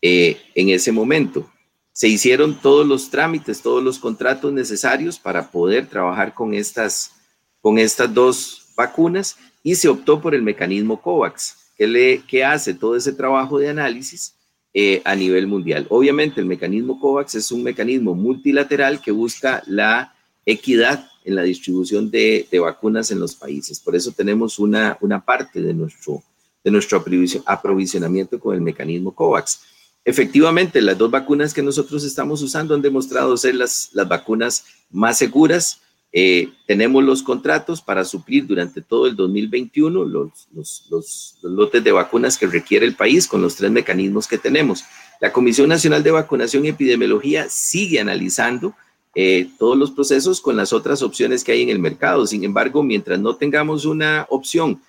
[0.03, 1.51] eh, en ese momento.
[1.93, 7.13] Se hicieron todos los trámites, todos los contratos necesarios para poder trabajar con estas,
[7.61, 12.75] con estas dos vacunas y se optó por el mecanismo COVAX, que, le, que hace
[12.75, 14.35] todo ese trabajo de análisis
[14.75, 15.87] eh, a nivel mundial.
[15.91, 20.15] Obviamente el mecanismo COVAX es un mecanismo multilateral que busca la
[20.47, 23.79] equidad en la distribución de, de vacunas en los países.
[23.81, 26.23] Por eso tenemos una, una parte de nuestro,
[26.65, 27.05] de nuestro
[27.47, 29.61] aprovisionamiento con el mecanismo COVAX.
[30.05, 35.19] Efectivamente, las dos vacunas que nosotros estamos usando han demostrado ser las, las vacunas más
[35.19, 35.81] seguras,
[36.15, 41.91] Eh, tenemos los contratos para suplir durante todo el 2021 los, los, los, lotes de
[41.91, 44.85] vacunas que requiere el país con los tres mecanismos que tenemos.
[45.21, 48.75] La Comisión Nacional de Vacunación y Epidemiología sigue analizando
[49.15, 52.27] eh, todos los procesos con las otras opciones que hay en el mercado.
[52.27, 54.83] Sin embargo, mientras no tengamos una opción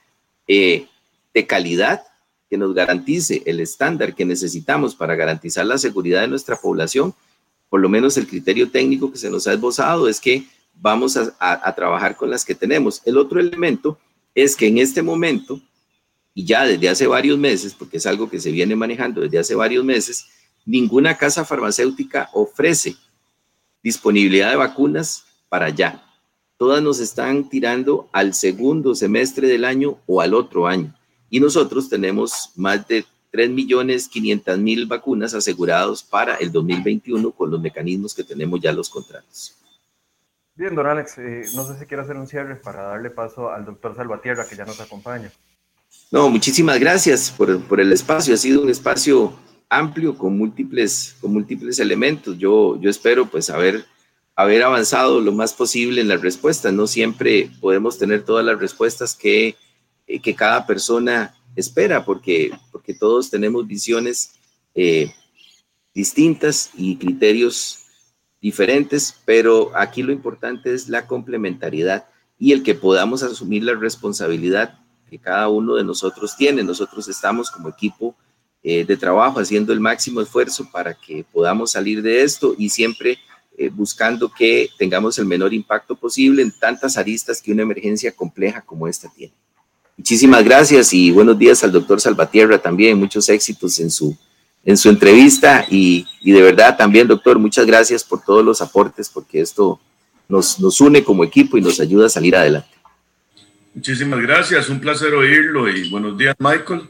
[0.47, 0.87] eh,
[1.33, 2.03] de calidad
[2.49, 7.13] que nos garantice el estándar que necesitamos para garantizar la seguridad de nuestra población,
[7.69, 11.75] por lo menos el criterio técnico que se nos ha esbozado es que vamos a,
[11.75, 13.01] trabajar con las que tenemos.
[13.05, 13.97] El otro elemento
[14.35, 15.61] es que en este momento,
[16.33, 19.55] y ya desde hace varios meses, porque es algo que se viene manejando desde hace
[19.55, 20.27] varios meses,
[20.65, 22.95] ninguna casa farmacéutica ofrece
[23.81, 26.03] disponibilidad de vacunas para ya.
[26.57, 30.95] Todas nos están tirando al segundo semestre del año o al otro año.
[31.29, 38.23] Y nosotros tenemos más de 3.500.000 vacunas asegurados para el 2021 con los mecanismos que
[38.23, 39.55] tenemos ya los contratos.
[40.55, 43.65] Bien, don Alex, eh, no sé si quiere hacer un cierre para darle paso al
[43.65, 45.31] doctor Salvatierra, que ya nos acompaña.
[46.11, 48.35] No, muchísimas gracias por, por, el espacio.
[48.35, 49.33] Ha sido un espacio
[49.67, 52.37] amplio con múltiples, con múltiples elementos.
[52.37, 53.85] Yo, yo espero pues haber,
[54.35, 56.71] haber avanzado lo más posible en las respuestas.
[56.71, 59.55] No siempre podemos tener todas las respuestas que,
[60.05, 64.33] eh, que cada persona espera, porque, porque todos tenemos visiones
[64.75, 65.11] eh,
[65.95, 67.82] distintas y criterios
[68.43, 72.05] diferentes, pero aquí lo importante es la complementariedad
[72.37, 74.77] y el que podamos asumir la responsabilidad
[75.09, 76.61] que cada uno de nosotros tiene.
[76.61, 78.17] Nosotros estamos como equipo
[78.61, 83.17] eh, de trabajo haciendo el máximo esfuerzo para que podamos salir de esto y siempre
[83.57, 88.61] eh, buscando que tengamos el menor impacto posible en tantas aristas que una emergencia compleja
[88.61, 89.33] como esta tiene.
[89.95, 92.99] Muchísimas gracias y buenos días al doctor Salvatierra también.
[92.99, 94.17] Muchos éxitos en su
[94.65, 99.41] en su entrevista y, de verdad también, doctor, muchas gracias por todos los aportes porque
[99.41, 99.79] esto
[100.27, 102.69] nos, nos une como equipo y nos ayuda a salir adelante.
[103.73, 106.89] Muchísimas gracias, un placer oírlo y buenos días, Michael.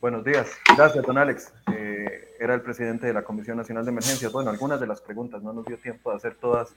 [0.00, 1.52] Buenos días, gracias, don Alex.
[1.74, 4.32] Eh, era el presidente de la Comisión Nacional de Emergencias.
[4.32, 6.70] Bueno, algunas de las preguntas no nos dio tiempo de hacer todas,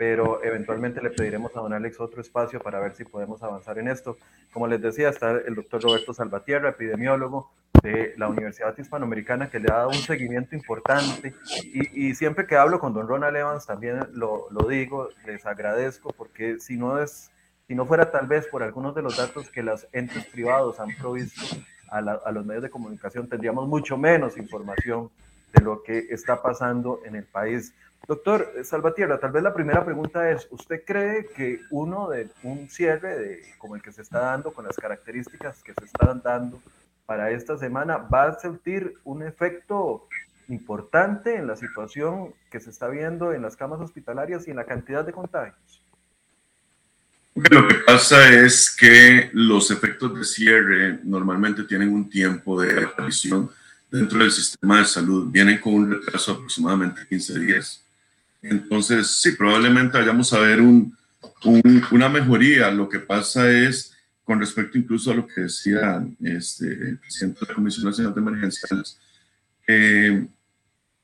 [0.00, 3.86] pero eventualmente le pediremos a don Alex otro espacio para ver si podemos avanzar en
[3.86, 4.16] esto.
[4.50, 7.50] Como les decía, está el doctor Roberto Salvatierra, epidemiólogo,
[7.82, 11.34] de la Universidad Hispanoamericana que le ha dado un seguimiento importante
[11.64, 16.14] y, y, siempre que hablo con don Ronald Evans también lo, lo, digo, les agradezco
[16.14, 17.30] porque si no es,
[17.68, 20.96] si no fuera tal vez por algunos de los datos que los entes privados han
[20.96, 21.42] provisto
[21.90, 25.10] a, a los medios de comunicación tendríamos mucho menos información
[25.52, 27.74] de lo que está pasando en el país.
[28.10, 33.16] Doctor Salvatierra, tal vez la primera pregunta es, ¿usted cree que uno de un cierre
[33.16, 36.60] de, como el que se está dando, con las características que se están dando,
[37.06, 40.08] para esta semana va a sentir un efecto
[40.48, 44.64] importante en la situación que se está viendo en las camas hospitalarias y en la
[44.64, 45.80] cantidad de contagios?
[47.36, 53.48] Lo que pasa es que los efectos de cierre normalmente tienen un tiempo de aparición
[53.88, 57.84] dentro del sistema de salud, vienen con un retraso de aproximadamente 15 días.
[58.42, 60.96] Entonces, sí, probablemente vayamos a ver un,
[61.90, 62.70] una mejoría.
[62.70, 67.46] Lo que pasa es con respecto incluso a lo que decía este, el presidente de
[67.48, 69.00] la Comisión Nacional de Emergencias,
[69.66, 70.24] eh,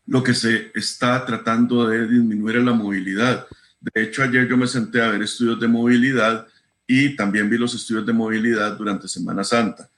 [0.07, 3.46] lo que se está tratando de disminuir es la movilidad.
[3.81, 6.46] De hecho, ayer yo me senté a ver estudios de movilidad
[6.87, 9.91] y también vi los estudios de movilidad durante Semana Santa.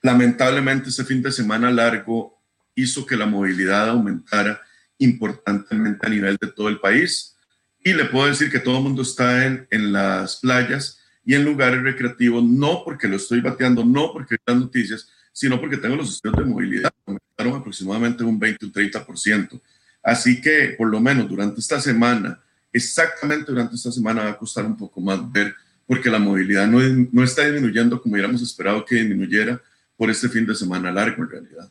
[0.00, 2.40] Lamentablemente, ese fin de semana largo
[2.74, 4.62] hizo que la movilidad aumentara
[4.98, 7.36] importantemente a nivel de todo el país.
[7.82, 11.44] Y le puedo decir que todo el mundo está en, en las playas y en
[11.44, 16.10] lugares recreativos, no porque lo estoy bateando, no porque las noticias, sino porque tengo los
[16.10, 19.60] estudios de movilidad, aumentaron aproximadamente un 20 o 30%.
[20.02, 22.42] Así que, por lo menos durante esta semana,
[22.72, 25.54] exactamente durante esta semana va a costar un poco más ver,
[25.86, 26.78] porque la movilidad no,
[27.10, 29.60] no está disminuyendo como hubiéramos esperado que disminuyera
[29.96, 31.70] por este fin de semana largo en realidad.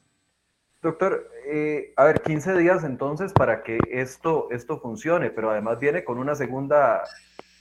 [0.82, 6.04] Doctor, eh, a ver, 15 días entonces para que esto, esto funcione, pero además viene
[6.04, 7.04] con una segunda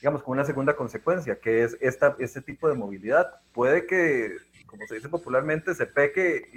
[0.03, 3.41] digamos, con una segunda consecuencia, que es esta, este tipo de movilidad.
[3.53, 6.51] Puede que, como se dice popularmente, se peque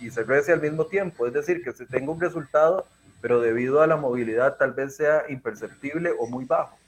[0.00, 2.88] y, se rece al mismo tiempo, es decir, que se tenga un resultado,
[3.20, 6.78] pero debido a la movilidad tal vez sea imperceptible o muy bajo.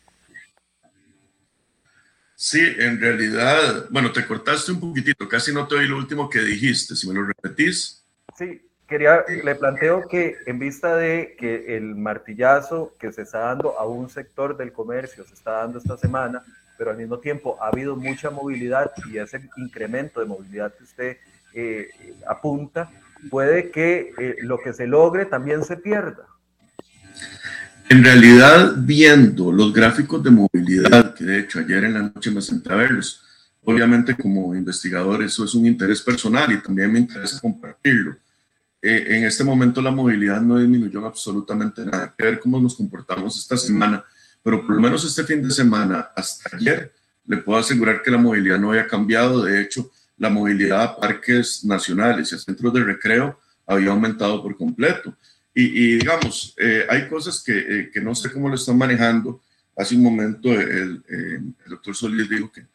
[2.35, 6.41] Sí, en realidad, bueno, te cortaste un poquitito, casi no te oí lo último que
[6.41, 8.03] dijiste, si me lo repetís.
[8.39, 13.79] Sí, quería, le planteo que en vista de que el martillazo que se está dando
[13.79, 16.43] a un sector del comercio se está dando esta semana,
[16.79, 21.17] pero al mismo tiempo ha habido mucha movilidad y ese incremento de movilidad que usted
[21.55, 21.89] eh,
[22.29, 22.91] apunta,
[23.31, 26.27] puede que eh, lo que se logre también se pierda.
[27.89, 32.43] En realidad, viendo los gráficos de movilidad, que de hecho ayer en la noche me
[32.43, 33.23] senté a verlos,
[33.63, 38.17] obviamente como investigador eso es un interés personal y también me interesa compartirlo.
[38.83, 42.05] Eh, en este momento la movilidad no disminuyó absolutamente nada.
[42.05, 44.05] Hay que ver cómo nos comportamos esta semana,
[44.43, 46.93] pero por lo menos este fin de semana, hasta ayer,
[47.27, 49.43] le puedo asegurar que la movilidad no había cambiado.
[49.43, 54.57] De hecho, la movilidad a parques nacionales y a centros de recreo había aumentado por
[54.57, 55.15] completo.
[55.59, 59.41] Y, digamos, eh, hay cosas que, eh, que, no sé cómo lo están manejando.
[59.75, 62.67] Hace un momento el, el doctor Solís dijo que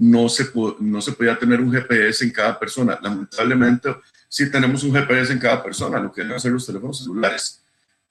[0.00, 0.50] no se,
[0.80, 2.98] no se podía tener un GPS en cada persona.
[3.02, 3.94] Lamentablemente,
[4.30, 7.62] sí tenemos un GPS en cada persona, lo que deben hacer los teléfonos celulares.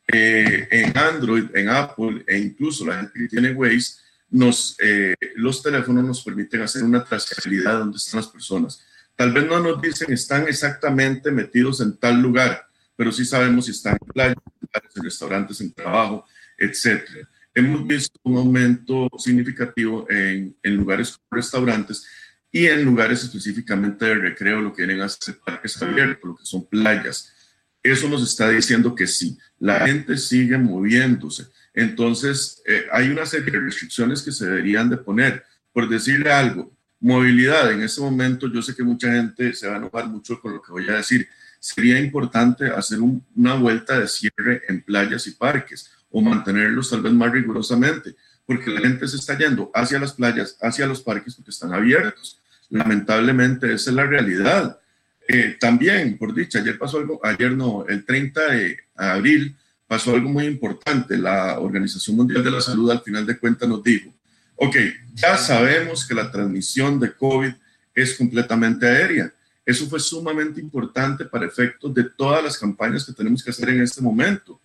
[0.05, 3.93] en Android, en Apple e incluso la gente que tiene Waze,
[4.29, 4.75] nos,
[5.35, 8.83] los teléfonos nos permiten hacer una trazabilidad de dónde están las personas.
[9.15, 13.71] Tal vez no nos dicen están exactamente metidos en tal lugar, pero sí sabemos si
[13.71, 14.35] están en playas,
[14.95, 16.25] en restaurantes, en trabajo,
[16.57, 17.03] etc.
[17.53, 22.05] Hemos visto un aumento significativo en, en lugares como restaurantes
[22.51, 24.73] y en lugares específicamente de recreo, lo
[25.03, 27.33] a ser parques abiertos, lo que son playas.
[27.83, 31.47] Eso nos está diciendo que sí, la gente sigue moviéndose.
[31.73, 35.45] Entonces, eh, hay una serie de restricciones que se deberían de poner.
[35.71, 39.77] Por decirle algo, movilidad, en este momento yo sé que mucha gente se va a
[39.77, 41.27] enojar mucho con lo que voy a decir,
[41.59, 47.13] sería importante hacer una vuelta de cierre en playas y parques o mantenerlos tal vez
[47.13, 48.15] más rigurosamente,
[48.49, 52.41] porque la gente se está yendo hacia las playas, hacia los parques porque están abiertos.
[52.69, 54.79] Lamentablemente esa es la realidad.
[55.27, 60.29] Eh, también, por dicha, ayer pasó algo, ayer no, el 30 de abril pasó algo
[60.29, 61.15] muy importante.
[61.15, 64.11] La Organización Mundial de la Salud al final de cuentas nos dijo,
[64.55, 64.75] ok,
[65.13, 67.53] ya sabemos que la transmisión de COVID
[67.93, 69.31] es completamente aérea
[69.69, 73.83] eso fue sumamente importante para efectos de todas las campañas que tenemos que hacer en
[73.83, 74.59] este momento.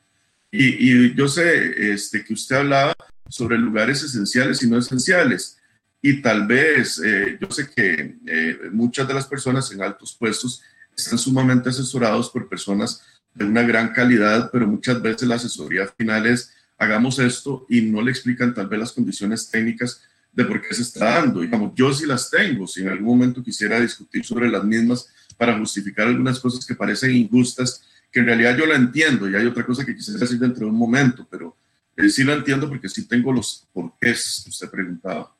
[0.51, 2.95] Y, yo sé este, que usted hablaba
[3.29, 5.59] sobre lugares esenciales y no esenciales.
[6.03, 10.63] Y tal vez, eh, yo sé que eh, muchas de las personas en altos puestos
[10.97, 13.03] están sumamente asesorados por personas
[13.35, 18.03] de una gran calidad, pero muchas veces la asesoría final es hagamos esto y no
[18.03, 20.03] le explican tal vez las condiciones técnicas
[20.33, 21.41] de por qué se está dando.
[21.41, 25.59] Digamos, yo sí las tengo, si en algún momento quisiera discutir sobre las mismas para
[25.59, 29.65] justificar algunas cosas que parecen injustas, que en realidad yo la entiendo y hay otra
[29.65, 31.57] cosa que quisiera decir dentro de un momento, pero
[31.97, 35.35] eh, sí lo entiendo porque sí tengo los porqués que usted preguntaba.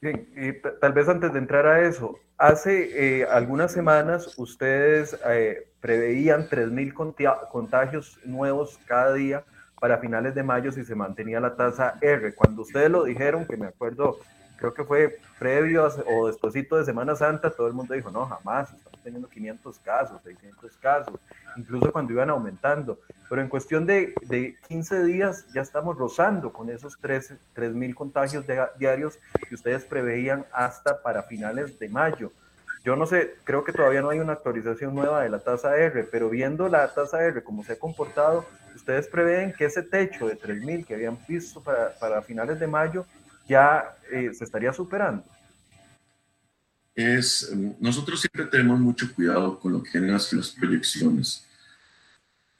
[0.00, 5.72] Bien, y tal vez antes de entrar a eso, hace eh, algunas semanas ustedes eh,
[5.80, 9.44] preveían 3.000 contagios nuevos cada día
[9.80, 12.34] para finales de mayo si se mantenía la tasa R.
[12.34, 14.18] Cuando ustedes lo dijeron, que me acuerdo,
[14.56, 18.70] creo que fue previo o despuesito de Semana Santa, todo el mundo dijo, no, jamás,
[19.08, 21.14] teniendo 500 casos, 600 casos,
[21.56, 23.00] incluso cuando iban aumentando.
[23.28, 27.32] Pero en cuestión de, de 15 días ya estamos rozando con esos 3
[27.74, 28.44] mil contagios
[28.78, 32.30] diarios que ustedes preveían hasta para finales de mayo.
[32.84, 36.04] Yo no sé, creo que todavía no hay una actualización nueva de la tasa R,
[36.04, 38.44] pero viendo la tasa R, cómo se ha comportado,
[38.74, 43.04] ustedes prevén que ese techo de 3.000 que habían visto para, finales de mayo
[43.46, 45.24] ya eh, se estaría superando.
[47.78, 51.44] Nosotros siempre tenemos mucho cuidado con lo que vienen las, proyecciones.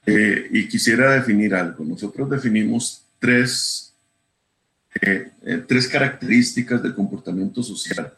[0.07, 1.85] Eh, y quisiera definir algo.
[1.85, 3.93] Nosotros definimos tres,
[5.01, 5.33] eh,
[5.67, 8.15] tres características del comportamiento social.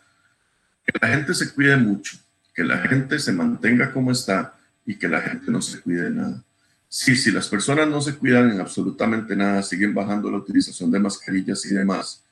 [0.84, 2.18] Que la gente se cuide mucho,
[2.54, 6.10] que la gente se mantenga como está y que la gente no se cuide de
[6.10, 6.44] nada.
[6.86, 10.98] Sí, si las personas no se cuidan en absolutamente nada, siguen bajando la utilización de
[10.98, 12.22] mascarillas y demás,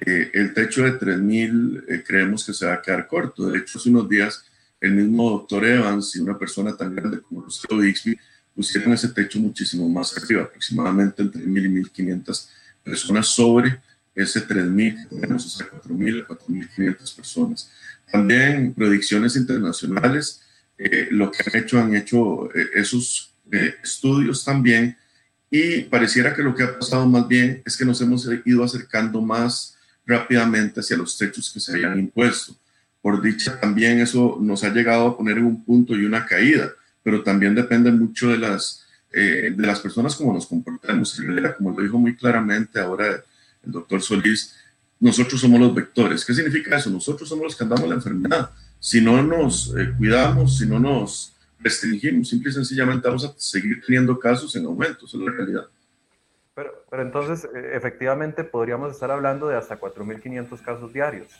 [0.00, 3.50] eh, el techo de 3.000 eh, creemos que se va a quedar corto.
[3.50, 4.44] De hecho, hace unos días
[4.80, 8.18] el mismo doctor Evans y una persona tan grande como Lucero Bixby
[8.54, 12.48] pusieron ese techo muchísimo más arriba, aproximadamente entre 1.000 y 1.500
[12.82, 13.78] personas sobre
[14.14, 17.70] ese 3.000, tenemos o sea, 4.000 a 4.500 personas.
[18.10, 20.42] También predicciones internacionales,
[20.78, 23.34] eh, lo que han hecho, han hecho esos
[23.82, 24.96] estudios también
[25.50, 29.20] y pareciera que lo que ha pasado más bien es que nos hemos ido acercando
[29.20, 29.76] más
[30.10, 32.54] rápidamente hacia los techos que se habían impuesto.
[33.00, 36.70] Por dicha, también eso nos ha llegado a poner en un punto y una caída,
[37.02, 41.18] pero también depende mucho de las, eh, de las personas como nos comportamos.
[41.56, 43.06] Como lo dijo muy claramente ahora
[43.64, 44.54] el doctor Solís,
[44.98, 46.24] nosotros somos los vectores.
[46.24, 46.90] ¿Qué significa eso?
[46.90, 48.50] Nosotros somos los que andamos la enfermedad.
[48.78, 53.82] Si no nos eh, cuidamos, si no nos restringimos, simple y sencillamente vamos a seguir
[53.86, 55.66] teniendo casos en aumento, esa es la realidad.
[56.60, 61.32] Pero, pero entonces, eh, efectivamente, podríamos estar hablando de hasta 4.500 casos diarios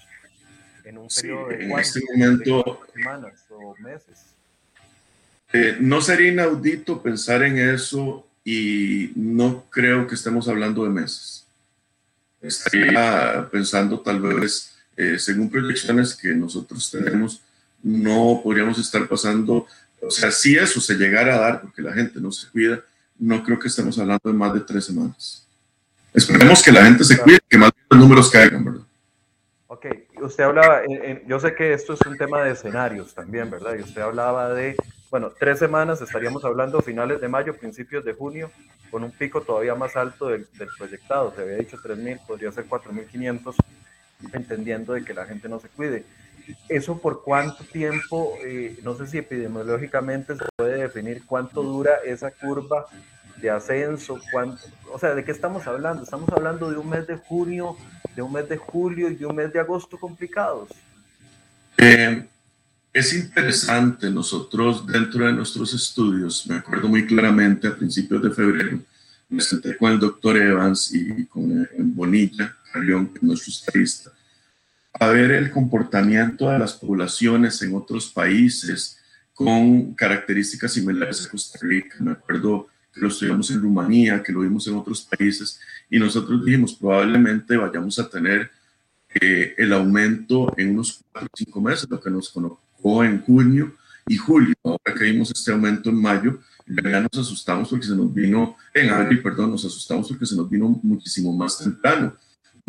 [0.83, 4.35] en un periodo de en este momento, semanas o meses.
[5.53, 11.47] Eh, no sería inaudito pensar en eso y no creo que estemos hablando de meses.
[12.41, 17.43] Estaría pensando tal vez, eh, según proyecciones que nosotros tenemos,
[17.83, 19.67] no podríamos estar pasando,
[20.01, 22.83] o sea, si eso se llegara a dar porque la gente no se cuida,
[23.21, 25.47] no creo que estemos hablando de más de tres semanas.
[26.13, 28.83] Esperemos que la gente se cuide, que más los números caigan, ¿verdad?
[29.69, 29.87] Ok,
[30.23, 30.83] usted hablaba,
[31.27, 33.77] yo sé que esto es un tema de escenarios también, ¿verdad?
[33.79, 34.75] Y usted hablaba de,
[35.11, 38.51] bueno, tres semanas, estaríamos hablando finales de mayo, principios de junio,
[38.91, 41.33] con un pico todavía más alto del, proyectado.
[41.37, 43.55] Se había dicho 3.000, podría ser 4.500,
[44.33, 46.05] entendiendo de que la gente no se cuide.
[46.69, 52.31] ¿Eso por cuánto tiempo, eh, no sé si epidemiológicamente se puede definir cuánto dura esa
[52.31, 52.87] curva
[53.37, 54.19] de ascenso?
[54.33, 56.03] Cuánto, o sea, ¿de qué estamos hablando?
[56.03, 57.77] Estamos hablando de un mes de junio,
[58.15, 60.71] de un mes de julio y de un mes de agosto complicados.
[61.77, 62.27] Eh,
[62.93, 68.81] es interesante, nosotros dentro de nuestros estudios, me acuerdo muy claramente a principios de febrero,
[69.29, 74.11] me senté con el doctor Evans y con Bonilla, Carrión, nuestro estadista,
[74.93, 78.99] a ver el comportamiento de las poblaciones en otros países
[79.35, 81.97] con características similares a Costa Rica.
[82.01, 86.45] Me acuerdo que lo estudiamos en Rumanía, que lo vimos en otros países, y nosotros
[86.45, 88.51] dijimos, probablemente vayamos a tener
[89.21, 93.75] eh, el aumento en unos cuatro o cinco meses, lo que nos colocó en junio
[94.07, 94.55] y julio.
[94.65, 98.91] Ahora que vimos este aumento en mayo, ya nos asustamos porque se nos vino, en
[98.91, 102.15] abril, perdón, nos asustamos porque se nos vino muchísimo más temprano.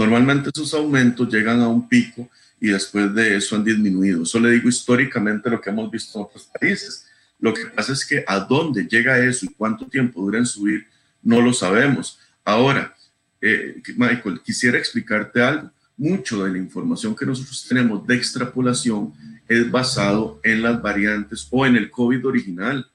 [0.01, 2.27] Normalmente esos aumentos llegan a un pico
[2.59, 4.23] y después de eso han disminuido.
[4.23, 7.05] Eso le digo históricamente lo que hemos visto en otros países.
[7.37, 10.87] Lo que pasa es que a dónde llega eso y cuánto tiempo dura en subir,
[11.21, 12.17] no lo sabemos.
[12.43, 12.95] Ahora,
[13.41, 15.69] eh, Michael, quisiera explicarte algo.
[15.95, 19.13] Mucho de la información que nosotros tenemos de extrapolación
[19.47, 22.89] es basado en las variantes o en el COVID original,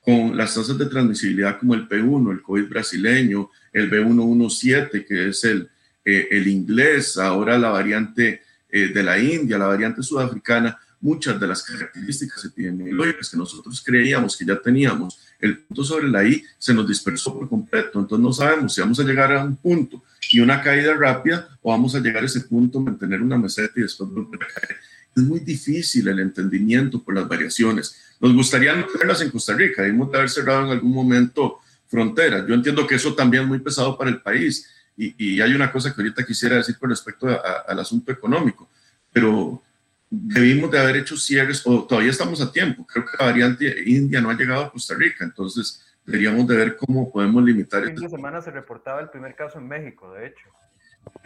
[0.00, 5.44] con las tasas de transmisibilidad como el P1, el COVID brasileño, el B117, que es
[5.44, 5.70] el,
[6.10, 11.46] eh, el inglés, ahora la variante eh, de la India, la variante sudafricana, muchas de
[11.46, 16.74] las características epidemiológicas que nosotros creíamos que ya teníamos, el punto sobre la I se
[16.74, 18.00] nos dispersó por completo.
[18.00, 20.02] Entonces no sabemos si vamos a llegar a un punto
[20.32, 23.82] y una caída rápida o vamos a llegar a ese punto, mantener una meseta y
[23.82, 24.76] después volver a caer.
[25.14, 27.96] Es muy difícil el entendimiento por las variaciones.
[28.20, 32.46] Nos gustaría no tenerlas en Costa Rica, debemos de haber cerrado en algún momento fronteras.
[32.46, 34.66] Yo entiendo que eso también es muy pesado para el país
[35.00, 38.68] y, hay una cosa que ahorita quisiera decir con respecto al asunto económico,
[39.12, 39.62] pero
[40.10, 42.86] debimos de haber hecho cierres, o todavía estamos a tiempo.
[42.86, 46.76] Creo que la variante India no ha llegado a Costa Rica, entonces deberíamos de ver
[46.76, 47.84] cómo podemos limitar.
[47.84, 50.48] De semana se reportaba el primer caso en México, de hecho.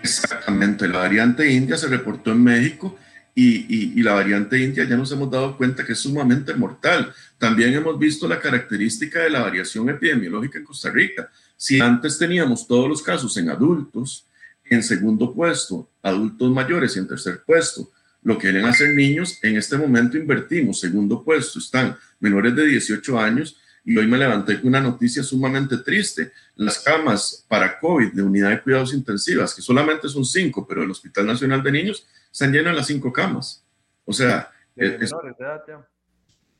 [0.02, 2.96] Exactamente, la variante India se reportó en México
[3.34, 7.12] y, y, la variante India ya nos hemos dado cuenta que es sumamente mortal.
[7.38, 11.28] También hemos visto la característica de la variación epidemiológica en Costa Rica.
[11.64, 14.26] Si antes teníamos todos los casos en adultos,
[14.66, 17.90] en segundo puesto, adultos mayores y en tercer puesto,
[18.22, 23.18] lo que quieren hacer niños, en este momento invertimos, segundo puesto, están menores de 18
[23.18, 26.32] años y hoy me levanté con una noticia sumamente triste.
[26.56, 30.90] Las camas para COVID de unidad de cuidados intensivas, que solamente son cinco, pero el
[30.90, 33.64] Hospital Nacional de Niños están llenas las cinco camas.
[34.04, 34.52] O sea,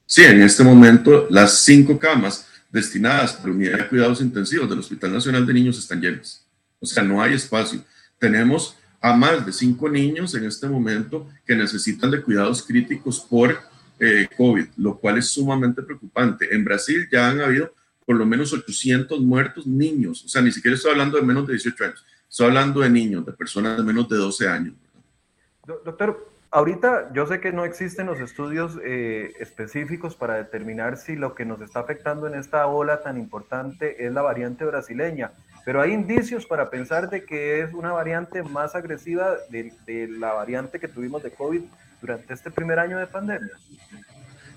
[0.07, 5.13] sí, en este momento las cinco camas destinadas para unidad de cuidados intensivos del Hospital
[5.13, 6.45] Nacional de Niños están llenas.
[6.81, 7.81] O sea, no hay espacio.
[8.19, 13.57] Tenemos a más de cinco niños en este momento que necesitan de cuidados críticos por
[14.01, 16.53] eh, COVID, lo cual es sumamente preocupante.
[16.53, 17.73] En Brasil ya han habido
[18.05, 20.25] por lo menos 800 muertos niños.
[20.25, 22.05] O sea, ni siquiera estoy hablando de menos de 18 años.
[22.29, 24.75] Estoy hablando de niños, de personas de menos de 12 años.
[25.65, 31.35] Doctor, ahorita yo sé que no existen los estudios eh, específicos para determinar si lo
[31.35, 35.33] que nos está afectando en esta ola tan importante es la variante brasileña,
[35.65, 40.79] pero hay indicios para pensar de que es una variante más agresiva de, la variante
[40.79, 41.63] que tuvimos de COVID
[42.01, 43.51] durante este primer año de pandemia.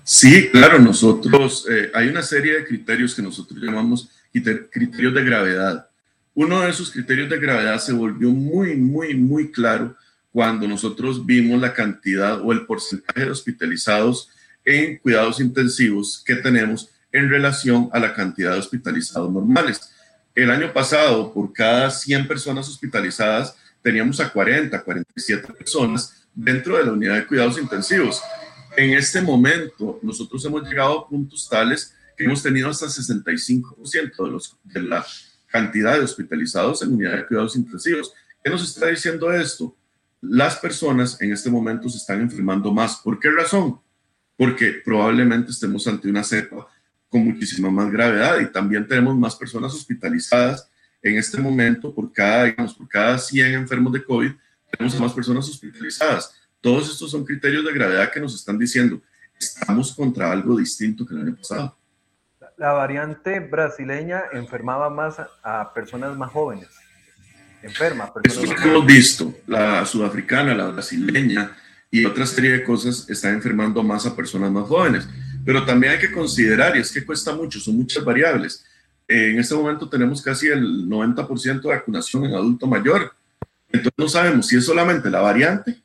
[0.04, 5.88] Sí, claro, nosotros, eh, hay una serie de criterios que nosotros llamamos criterios de gravedad.
[6.32, 9.96] Uno de esos criterios de gravedad se volvió muy, muy, muy claro
[10.38, 14.30] cuando nosotros vimos la cantidad o el porcentaje de hospitalizados
[14.64, 19.80] en cuidados intensivos que tenemos en relación a la cantidad de hospitalizados normales.
[20.36, 26.84] El año pasado, por cada 100 personas hospitalizadas, teníamos a 40, 47 personas dentro de
[26.84, 28.22] la unidad de cuidados intensivos.
[28.76, 34.30] En este momento, nosotros hemos llegado a puntos tales que hemos tenido hasta 65% de,
[34.30, 35.04] los, de la
[35.48, 38.12] cantidad de hospitalizados en unidad de cuidados intensivos.
[38.44, 39.74] ¿Qué nos está diciendo esto?
[40.20, 42.96] Las personas en este momento se están enfermando más.
[42.96, 43.80] ¿Por qué razón?
[44.36, 46.66] Porque probablemente estemos ante una cepa
[47.08, 50.68] con muchísima más gravedad y también tenemos más personas hospitalizadas
[51.02, 54.32] en este momento por cada, digamos, por cada 100 enfermos de COVID,
[54.70, 56.34] tenemos más personas hospitalizadas.
[56.60, 59.00] Todos estos son criterios de gravedad que nos están diciendo,
[59.38, 61.76] estamos contra algo distinto que el año pasado.
[62.56, 66.68] La variante brasileña enfermaba más a, personas más jóvenes.
[67.62, 68.12] Enferma.
[68.22, 69.34] Esto es lo que hemos visto.
[69.46, 71.56] La sudafricana, la brasileña
[71.90, 75.08] y otra serie de cosas están enfermando más a personas más jóvenes.
[75.44, 78.64] Pero también hay que considerar, y es que cuesta mucho, son muchas variables.
[79.06, 83.12] En este momento tenemos casi el 90% de vacunación en adulto mayor.
[83.68, 85.80] Entonces no sabemos si es solamente la variante,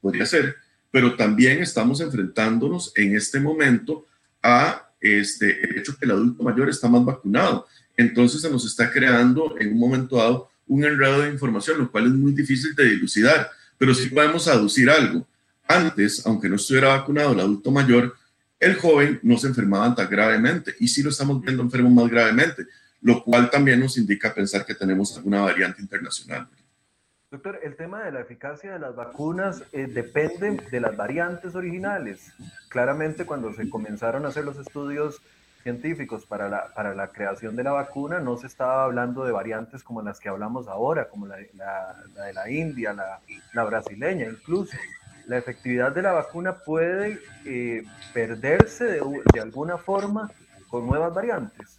[0.00, 0.56] podría ser,
[0.90, 4.06] pero también estamos enfrentándonos en este momento
[4.42, 7.66] a este, el hecho que el adulto mayor está más vacunado.
[7.96, 12.06] Entonces se nos está creando en un momento dado un enredo de información, lo cual
[12.06, 15.26] es muy difícil de dilucidar, pero sí podemos aducir algo.
[15.66, 18.14] Antes, aunque no estuviera vacunado el adulto mayor,
[18.60, 22.66] el joven no se enfermaba tan gravemente y sí lo estamos viendo enfermo más gravemente,
[23.02, 26.48] lo cual también nos indica pensar que tenemos alguna variante internacional.
[27.30, 32.32] Doctor, el tema de la eficacia de las vacunas eh, depende de las variantes originales.
[32.68, 35.20] Claramente cuando se comenzaron a hacer los estudios
[35.64, 39.82] científicos para la, para la creación de la vacuna, no se estaba hablando de variantes
[39.82, 44.76] como las que hablamos ahora, como la, de la India, la, brasileña incluso
[45.26, 50.30] la efectividad de la vacuna puede eh, perderse de, alguna forma
[50.68, 51.78] con nuevas variantes.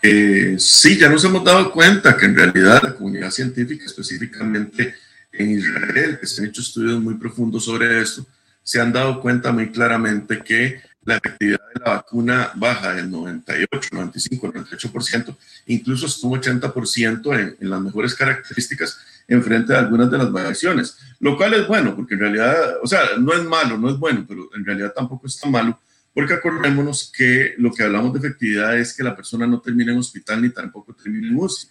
[0.00, 4.94] Eh, sí, ya nos hemos dado cuenta que en realidad la comunidad científica, específicamente
[5.30, 8.26] en Israel, que se han hecho estudios muy profundos sobre esto,
[8.62, 13.90] se han dado cuenta muy claramente que la efectividad de la vacuna baja del 98,
[13.92, 15.36] 95, 98%,
[15.66, 18.98] incluso un 80% en, en las mejores características
[19.28, 22.86] en frente a algunas de las variaciones, lo cual es bueno, porque en realidad, o
[22.86, 25.78] sea, no es malo, no es bueno, pero en realidad tampoco es tan malo,
[26.12, 29.98] porque acordémonos que lo que hablamos de efectividad es que la persona no termina en
[29.98, 31.68] hospital ni tampoco termina en UCI.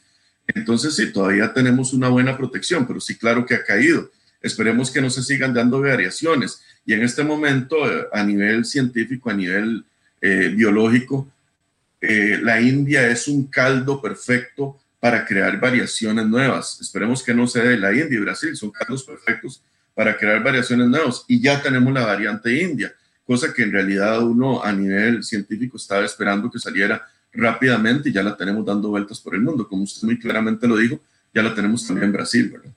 [0.48, 4.12] Entonces, sí, todavía tenemos una buena protección, pero sí, claro que ha caído.
[4.42, 6.62] Esperemos que no se sigan dando variaciones.
[6.86, 7.78] Y en este momento,
[8.12, 9.84] a nivel científico, a nivel
[10.22, 11.28] eh, biológico,
[12.00, 16.80] eh, la India es un caldo perfecto para crear variaciones nuevas.
[16.80, 19.62] Esperemos que no sea de la India y Brasil, son casos perfectos
[19.94, 21.26] para crear variaciones nuevas.
[21.28, 22.94] Y ya tenemos la variante India,
[23.26, 28.24] cosa que en realidad uno a nivel científico estaba esperando que saliera rápidamente y ya
[28.24, 29.68] la tenemos dando vueltas por el mundo.
[29.68, 31.00] Como usted muy claramente lo dijo,
[31.34, 32.72] ya la tenemos también en Brasil, ¿verdad?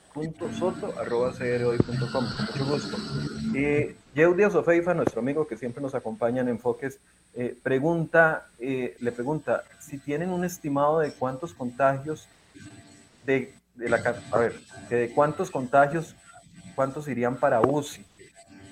[2.12, 2.96] Con mucho gusto.
[3.54, 7.00] Y Yeu Díaz Ofeifa, nuestro amigo que siempre nos acompaña en Enfoques,
[7.34, 12.28] eh, pregunta, eh, le pregunta si tienen un estimado de cuántos contagios
[13.24, 14.60] de, de la a ver,
[14.90, 16.14] de cuántos contagios
[16.74, 18.04] cuántos irían para UCI.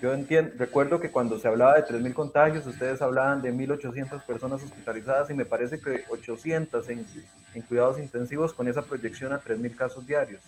[0.03, 4.62] Yo entiendo, recuerdo que cuando se hablaba de 3.000 contagios, ustedes hablaban de 1.800 personas
[4.62, 7.07] hospitalizadas y me parece que 800 en,
[7.55, 10.41] en cuidados intensivos con esa proyección a 3.000 casos diarios.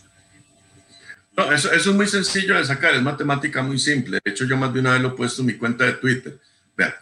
[1.36, 4.20] No, eso, eso, es muy sencillo de sacar, es matemática muy simple.
[4.22, 6.38] De hecho, yo más de una vez lo he puesto en mi cuenta de Twitter.
[6.76, 6.92] Vean,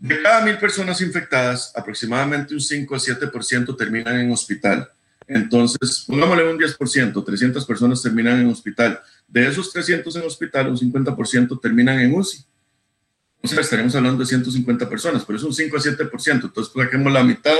[0.00, 4.90] de cada mil personas infectadas, aproximadamente un 5 a 7% terminan en hospital.
[5.26, 9.00] Entonces, pongámosle un 10%, 300 personas terminan en hospital.
[9.28, 12.44] De esos 300 en hospital, un 50% terminan en UCI.
[13.42, 16.44] O sea, estaremos hablando de 150 personas, pero es un 5 a 7%.
[16.44, 17.56] Entonces, saquemos la mitad.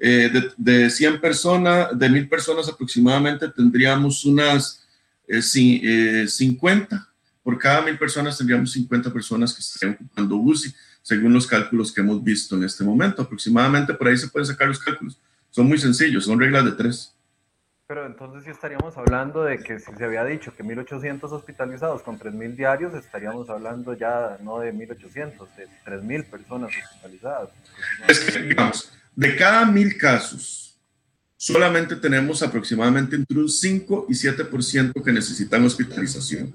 [0.00, 4.83] Eh, de, 100 personas, de 1000 personas aproximadamente, tendríamos unas
[5.28, 6.96] 50.
[6.96, 7.00] Eh,
[7.42, 12.00] Por cada 1000 personas tendríamos 50 personas que estarían ocupando UCI, según los cálculos que
[12.00, 13.22] hemos visto en este momento.
[13.22, 15.18] Aproximadamente por ahí se pueden sacar los cálculos.
[15.50, 17.14] Son muy sencillos, son reglas de tres.
[17.86, 22.18] Pero entonces sí estaríamos hablando de que si se había dicho que 1.800 hospitalizados con
[22.18, 27.50] 3.000 diarios, estaríamos hablando ya no de 1.800, de 3.000 personas hospitalizadas.
[28.08, 30.63] Es que, digamos, de cada 1.000 casos,
[31.44, 36.54] solamente tenemos aproximadamente entre un 5 y 7% que necesitan hospitalización.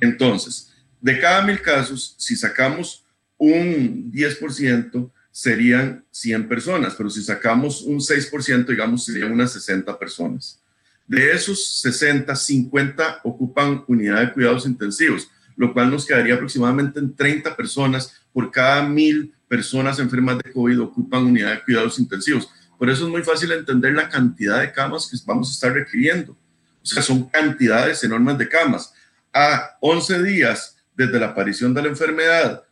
[0.00, 3.04] Entonces, de cada 1.000 casos, si sacamos
[3.36, 10.62] un 10%, serían 100 personas, pero si sacamos un 6%, digamos, serían unas 60 personas.
[11.08, 17.12] De esos 60, 50 ocupan unidad de cuidados intensivos, lo cual nos quedaría aproximadamente en
[17.12, 22.48] 30 personas por cada mil personas enfermas de COVID ocupan unidad de cuidados intensivos.
[22.78, 26.32] Por eso es muy fácil entender la cantidad de camas que vamos a estar requiriendo.
[26.80, 28.94] O sea, son cantidades enormes de camas.
[29.34, 32.62] A 11 días desde la aparición de la enfermedad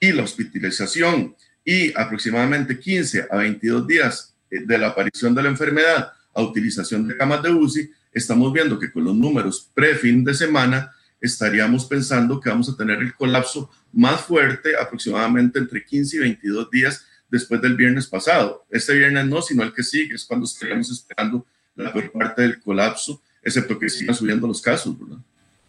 [0.00, 5.48] y la hospitalización y aproximadamente 15 a 22 días eh, de la aparición de la
[5.48, 10.34] enfermedad a utilización de camas de UCI, estamos viendo que con los números pre-fin de
[10.34, 16.20] semana estaríamos pensando que vamos a tener el colapso más fuerte aproximadamente entre 15 y
[16.20, 18.64] 22 días después del viernes pasado.
[18.70, 22.60] Este viernes no, sino el que sigue, es cuando estaríamos esperando la peor parte del
[22.60, 25.18] colapso, excepto que sigan subiendo los casos, ¿verdad?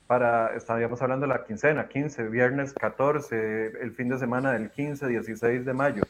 [0.08, 5.06] Para, estaríamos hablando de la quincena, 15, viernes 14, el fin de semana del 15,
[5.06, 6.04] 16 de mayo.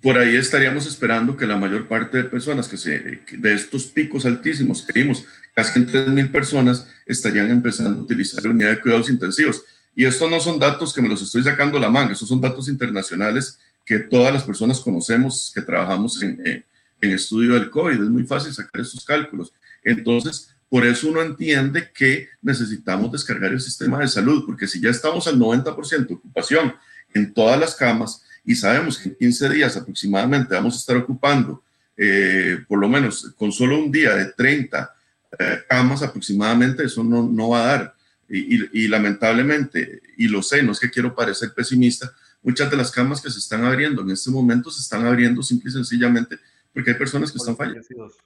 [0.00, 4.24] Por ahí estaríamos esperando que la mayor parte de personas que se, de estos picos
[4.24, 9.10] altísimos que vimos, casi en 3.000 personas, estarían empezando a utilizar la unidad de cuidados
[9.10, 9.62] intensivos.
[9.94, 12.68] Y estos no son datos que me los estoy sacando la manga, estos son datos
[12.68, 16.64] internacionales que todas las personas conocemos que trabajamos en,
[17.00, 17.94] en estudio del COVID.
[17.94, 19.52] Es muy fácil sacar esos cálculos.
[19.82, 24.90] Entonces, por eso uno entiende que necesitamos descargar el sistema de salud, porque si ya
[24.90, 26.74] estamos al 90% de ocupación
[27.12, 31.62] en todas las camas y sabemos que en 15 días aproximadamente vamos a estar ocupando,
[31.96, 34.94] eh, por lo menos con solo un día de 30
[35.38, 37.94] eh, camas aproximadamente, eso no, no va a dar.
[38.26, 42.10] Y, lamentablemente, y lo sé, no es que quiero parecer pesimista,
[42.44, 45.70] muchas de las camas que se están abriendo en este momento se están abriendo simple
[45.70, 46.38] y sencillamente
[46.72, 48.18] porque hay personas que están fallecidos.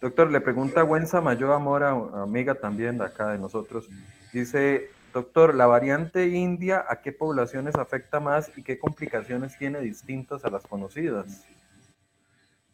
[0.00, 1.90] Doctor, le pregunta Wensa Mayo Amora,
[2.22, 3.88] amiga también de acá de nosotros.
[4.32, 10.44] Dice, doctor, ¿la variante india a qué poblaciones afecta más y qué complicaciones tiene distintas
[10.44, 11.44] a las conocidas?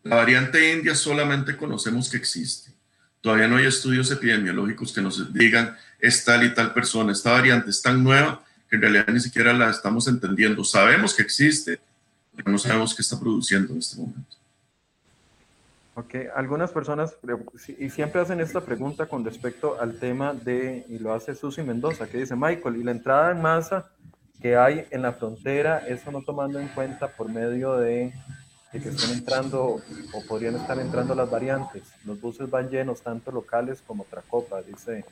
[0.05, 2.73] La variante india solamente conocemos que existe.
[3.21, 7.13] Todavía no hay estudios epidemiológicos que nos digan es tal y tal persona.
[7.13, 10.65] Esta variante es tan nueva que en realidad ni siquiera la estamos entendiendo.
[10.65, 11.81] Sabemos que existe,
[12.37, 14.37] pero no sabemos qué está produciendo en este momento.
[15.95, 17.17] Ok, algunas personas,
[17.77, 22.07] y siempre hacen esta pregunta con respecto al tema de, y lo hace Susi Mendoza,
[22.07, 23.91] que dice, Michael, ¿y la entrada en masa
[24.41, 28.15] que hay en la frontera, eso no tomando en cuenta por medio de,
[28.73, 29.83] de que están entrando
[30.13, 31.83] o podrían estar entrando las variantes?
[32.05, 35.05] Los buses van llenos, tanto locales como Tracopa, dice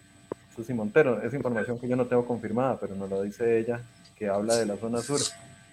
[0.56, 1.22] Susi Montero.
[1.22, 3.80] Es información que yo no tengo confirmada, pero nos lo dice ella,
[4.16, 5.20] que habla de la zona sur.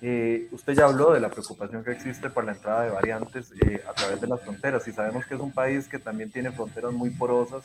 [0.05, 3.81] Eh, usted ya habló de la preocupación que existe por la entrada de variantes eh,
[3.89, 6.91] a través de las fronteras y sabemos que es un país que también tiene fronteras
[6.91, 7.63] muy porosas.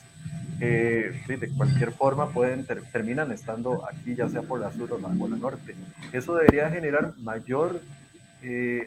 [0.60, 5.08] Eh, de cualquier forma pueden terminan estando aquí ya sea por la sur o la,
[5.08, 5.74] por la norte.
[6.12, 7.80] Eso debería generar mayor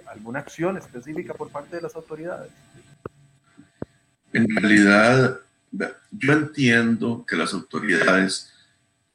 [0.07, 2.51] alguna acción específica por parte de las autoridades.
[4.32, 5.39] En realidad,
[5.72, 8.49] yo entiendo que las autoridades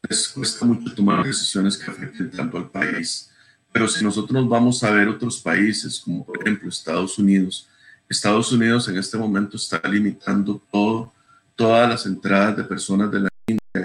[0.09, 3.31] les cuesta mucho tomar decisiones que afecten tanto al país
[3.77, 7.69] pero si nosotros nos vamos a ver otros países, como por ejemplo Estados Unidos,
[8.09, 11.13] Estados Unidos en este momento está limitando todo,
[11.55, 13.85] todas las entradas de personas de la India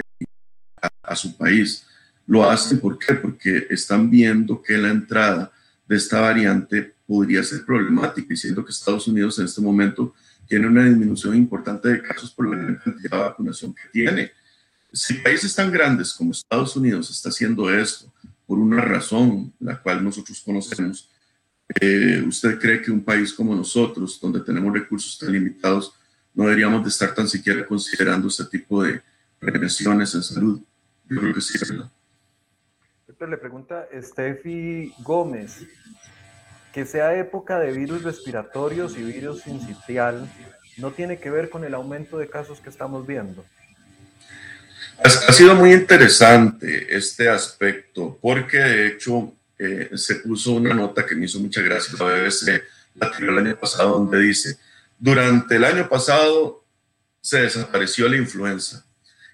[1.02, 1.84] a, su país.
[2.26, 3.12] Lo hacen ¿por qué?
[3.16, 5.52] Porque están viendo que la entrada
[5.86, 10.14] de esta variante podría ser problemática y siendo que Estados Unidos en este momento
[10.52, 14.32] tiene una disminución importante de casos por la cantidad de vacunación que tiene.
[14.92, 18.12] Si países tan grandes como Estados Unidos está haciendo esto,
[18.46, 21.10] por una razón, la cual nosotros conocemos.
[21.80, 25.94] Eh, ¿Usted cree que un país como nosotros, donde tenemos recursos tan limitados,
[26.34, 29.00] no deberíamos de estar tan siquiera considerando este tipo de
[29.38, 30.60] prevenciones en salud?
[31.08, 31.90] Yo creo que sí, ¿verdad?
[33.26, 35.66] Le pregunta Steffi Gómez,
[36.72, 40.30] que sea época de virus respiratorios y virus sincitial,
[40.78, 43.44] ¿no tiene que ver con el aumento de casos que estamos viendo?
[45.04, 51.16] Ha, sido muy interesante este aspecto porque de hecho eh, se puso una nota que
[51.16, 52.62] me hizo mucha gracia la BBC
[53.18, 54.58] el año pasado donde dice,
[54.98, 56.64] durante el año pasado
[57.20, 58.84] se desapareció la influenza.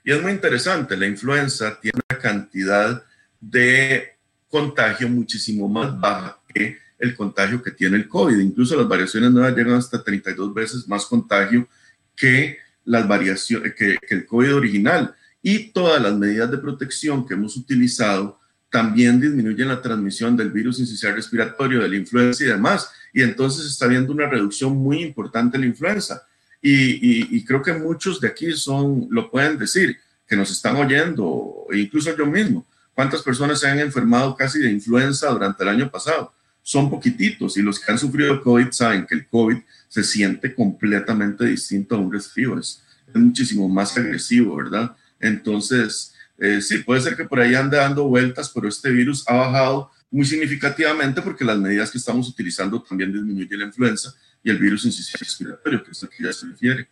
[0.04, 3.02] Y es muy interesante, la influenza tiene una cantidad
[3.40, 4.16] de
[4.48, 8.38] contagio muchísimo más baja que el contagio que tiene el COVID.
[8.38, 11.68] Incluso las variaciones nuevas llegan hasta 32 veces más contagio
[12.16, 17.56] que las variaciones que, el COVID original y todas las medidas de protección que hemos
[17.56, 18.40] utilizado
[18.70, 22.90] también disminuyen la transmisión del virus incisional respiratorio, de la influenza y demás.
[23.12, 26.26] Y entonces está habiendo una reducción muy importante en la influenza.
[26.60, 29.96] Y, creo que muchos de aquí son, lo pueden decir,
[30.26, 32.66] que nos están oyendo, incluso yo mismo.
[32.94, 36.32] ¿Cuántas personas se han enfermado casi de influenza durante el año pasado?
[36.68, 39.56] Son poquititos y los que han sufrido COVID saben que el COVID
[39.88, 42.58] se siente completamente distinto a un resfrío.
[42.58, 42.82] es
[43.14, 44.94] muchísimo más agresivo, ¿verdad?
[45.18, 49.36] Entonces, eh, sí, puede ser que por ahí ande dando vueltas, pero este virus ha
[49.36, 54.14] bajado muy significativamente porque las medidas que estamos utilizando también disminuyen la influenza
[54.44, 54.84] y el virus
[55.18, 56.86] respiratorio, que es lo que ya se refiere.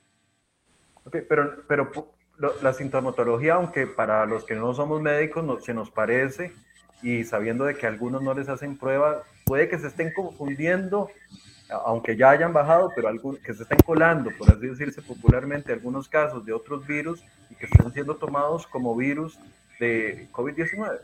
[1.04, 2.14] Okay, pero, pero
[2.62, 6.54] la sintomatología, aunque para los que no somos médicos se nos parece
[7.03, 11.11] y sabiendo de que algunos no les hacen prueba, puede que se estén confundiendo,
[11.68, 13.11] aunque ya hayan bajado, pero
[13.42, 17.66] que se estén colando, por así decirse popularmente, algunos casos de otros virus y que
[17.66, 19.38] estén siendo tomados como virus
[19.78, 21.01] de COVID-19.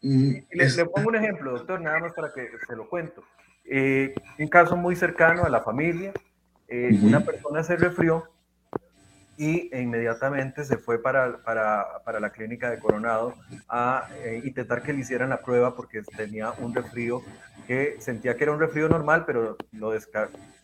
[0.00, 3.22] Mm, le, pongo un ejemplo, doctor, nada más para que se lo cuento.
[3.64, 6.12] Eh, un caso muy cercano a la familia,
[6.68, 8.28] eh, una persona se resfrió
[9.38, 13.34] y inmediatamente se fue para, para, para la clínica de Coronado
[13.68, 17.22] a eh, intentar que le hicieran la prueba porque tenía un resfrío
[17.68, 19.92] que sentía que era un resfrío normal, pero lo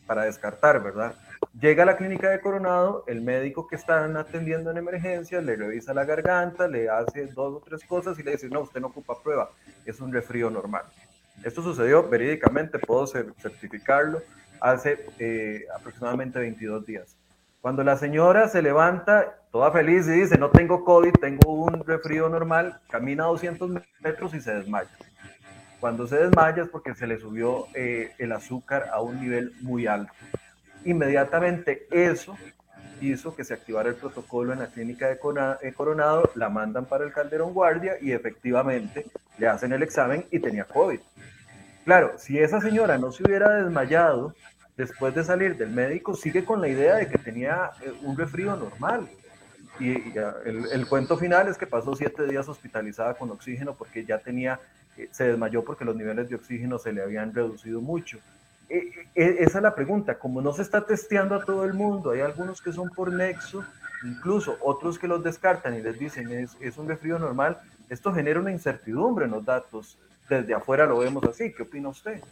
[0.07, 1.15] para descartar, ¿verdad?
[1.59, 5.95] Llega a la clínica de Coronado, el médico que están atendiendo en emergencia le revisa
[5.95, 9.23] la garganta, le hace dos o tres cosas y le dice, no, usted no ocupa
[9.23, 9.51] prueba,
[9.87, 10.83] es un resfrío normal.
[11.45, 14.21] Esto sucedió verídicamente, puedo certificarlo,
[14.61, 17.17] hace eh, aproximadamente 22 días.
[17.65, 22.29] Cuando la señora se levanta toda feliz y dice, no tengo COVID, tengo un resfrío
[22.29, 24.91] normal, camina 200 metros y se desmaya.
[25.81, 29.87] Cuando se desmaya es porque se le subió eh, el azúcar a un nivel muy
[29.87, 30.13] alto.
[30.85, 32.37] Inmediatamente eso
[33.01, 35.19] hizo que se activara el protocolo en la clínica de
[35.63, 39.07] eh, Coronado, la mandan para el Calderón Guardia y efectivamente
[39.39, 41.01] le hacen el examen y tenía COVID.
[41.87, 44.35] Claro, si esa señora no se hubiera desmayado,
[44.77, 48.57] después de salir del médico, sigue con la idea de que tenía eh, un resfrío
[48.57, 49.09] normal.
[49.81, 50.13] Y,
[50.45, 54.61] el, cuento final es que pasó siete días hospitalizada con oxígeno porque ya tenía,
[54.97, 58.19] eh, se desmayó porque los niveles de oxígeno se le habían reducido mucho.
[58.69, 62.13] E, e, esa es la pregunta, como no se está testeando a todo el mundo,
[62.13, 63.65] hay algunos que son por nexo,
[64.05, 67.59] incluso otros que los descartan y les dicen es, es un resfrío normal,
[67.89, 69.99] esto genera una incertidumbre en los datos.
[70.29, 72.23] Desde afuera lo vemos así, ¿qué opina usted?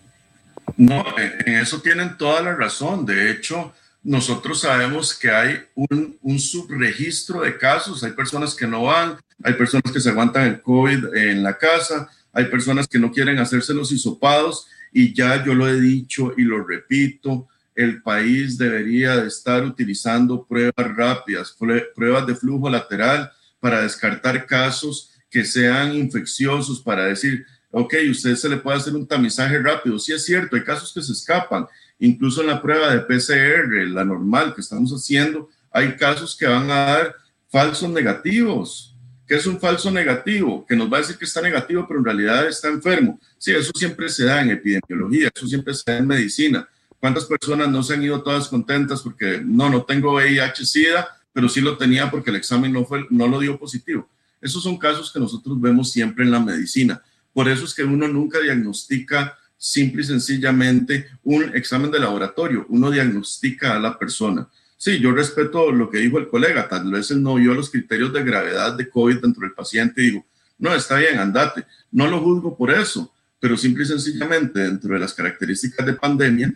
[0.76, 3.04] No, en eso tienen toda la razón.
[3.04, 3.72] De hecho,
[4.02, 8.02] nosotros sabemos que hay un, subregistro de casos.
[8.02, 12.08] Hay personas que no van, hay personas que se aguantan el COVID en la casa,
[12.32, 16.42] hay personas que no quieren hacerse los hisopados y ya yo lo he dicho y
[16.42, 21.56] lo repito, el país debería de estar utilizando pruebas rápidas,
[21.94, 23.30] pruebas de flujo lateral
[23.60, 29.06] para descartar casos que sean infecciosos, para decir, ok, usted se le puede hacer un
[29.06, 29.98] tamizaje rápido.
[29.98, 31.66] Sí es cierto, hay casos que se escapan.
[31.98, 36.70] Incluso en la prueba de PCR, la normal que estamos haciendo, hay casos que van
[36.70, 37.16] a dar
[37.48, 38.94] falsos negativos.
[39.26, 40.66] ¿Qué es un falso negativo?
[40.66, 43.18] Que nos va a decir que está negativo, pero en realidad está enfermo.
[43.38, 46.68] Sí, eso siempre se da en epidemiología, eso siempre se da en medicina.
[47.00, 51.60] ¿Cuántas personas no se han ido todas contentas porque no, no tengo VIH-Sida, pero sí
[51.60, 54.08] lo tenía porque el examen no, fue, no lo dio positivo?
[54.40, 57.00] Esos son casos que nosotros vemos siempre en la medicina.
[57.32, 62.90] Por eso es que uno nunca diagnostica simple y sencillamente un examen de laboratorio, uno
[62.90, 64.48] diagnostica a la persona.
[64.76, 68.12] Sí, yo respeto lo que dijo el colega, tal vez él no vio los criterios
[68.12, 70.26] de gravedad de COVID dentro del paciente y digo,
[70.58, 71.64] no, está bien, andate.
[71.92, 76.52] No lo juzgo por eso, pero simple y sencillamente dentro de las características de pandemia,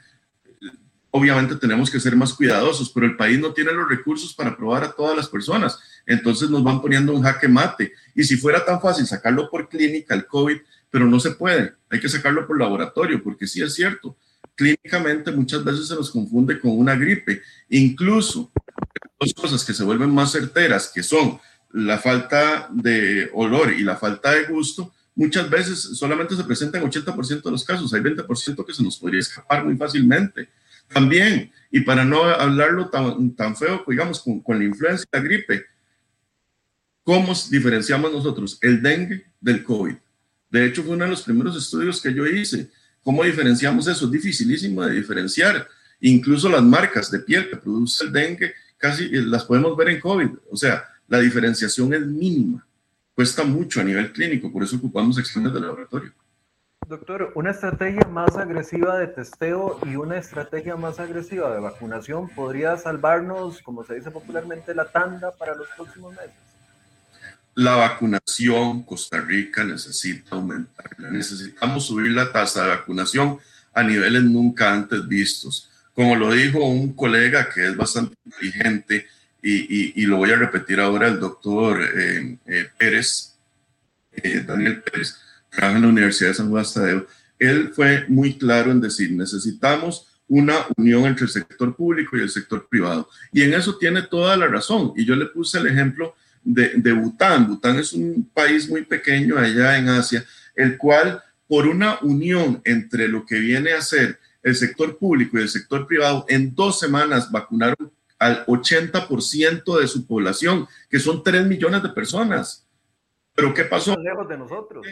[1.16, 4.84] obviamente tenemos que ser más cuidadosos, pero el país no tiene los recursos para probar
[4.84, 5.78] a todas las personas.
[6.06, 7.92] Entonces nos van poniendo un jaque mate.
[8.14, 10.58] Y si fuera tan fácil sacarlo por clínica, el COVID,
[10.90, 14.16] pero no se puede, hay que sacarlo por laboratorio, porque sí es cierto,
[14.54, 17.42] clínicamente muchas veces se nos confunde con una gripe.
[17.70, 18.52] Incluso
[19.18, 21.38] dos cosas que se vuelven más certeras, que son
[21.72, 26.90] la falta de olor y la falta de gusto, muchas veces solamente se presentan en
[26.90, 30.48] 80% de los casos, hay 20% que se nos podría escapar muy fácilmente.
[30.88, 35.64] También, y para no hablarlo tan, feo, digamos, con, la influenza la gripe,
[37.02, 39.94] ¿cómo diferenciamos nosotros el dengue del COVID?
[40.50, 42.70] De hecho, fue uno de los primeros estudios que yo hice.
[43.02, 44.06] ¿Cómo diferenciamos eso?
[44.06, 45.68] Es dificilísimo de diferenciar.
[46.00, 50.00] Incluso las marcas de piel que produce el dengue, casi eh, las podemos ver en
[50.00, 50.28] COVID.
[50.50, 52.66] O sea, la diferenciación es mínima.
[53.14, 56.12] Cuesta mucho a nivel clínico, por eso ocupamos exámenes de laboratorio.
[56.88, 62.76] Doctor, una estrategia más agresiva de testeo y una estrategia más agresiva de vacunación podría
[62.76, 66.30] salvarnos, como se dice popularmente, la tanda para los próximos meses.
[67.56, 70.90] La vacunación, Costa Rica necesita aumentar.
[71.10, 73.40] Necesitamos subir la tasa de vacunación
[73.74, 75.68] a niveles nunca antes vistos.
[75.92, 79.08] Como lo dijo un colega que es bastante inteligente
[79.42, 83.34] y, lo voy a repetir ahora, el doctor eh, eh, Pérez,
[84.12, 85.25] eh, Daniel Pérez,
[85.56, 87.06] trabaja en la Universidad de San Juan Tadeo,
[87.38, 92.30] él fue muy claro en decir, necesitamos una unión entre el sector público y el
[92.30, 93.08] sector privado.
[93.32, 94.92] Y en eso tiene toda la razón.
[94.96, 97.46] Y yo le puse el ejemplo de, de Bután.
[97.46, 103.08] Bután es un país muy pequeño allá en Asia, el cual por una unión entre
[103.08, 107.30] lo que viene a ser el sector público y el sector privado, en dos semanas
[107.32, 112.64] vacunaron al 80% de su población, que son 3 millones de personas.
[113.34, 113.96] Pero ¿qué pasó?
[113.96, 114.86] Lejos de nosotros.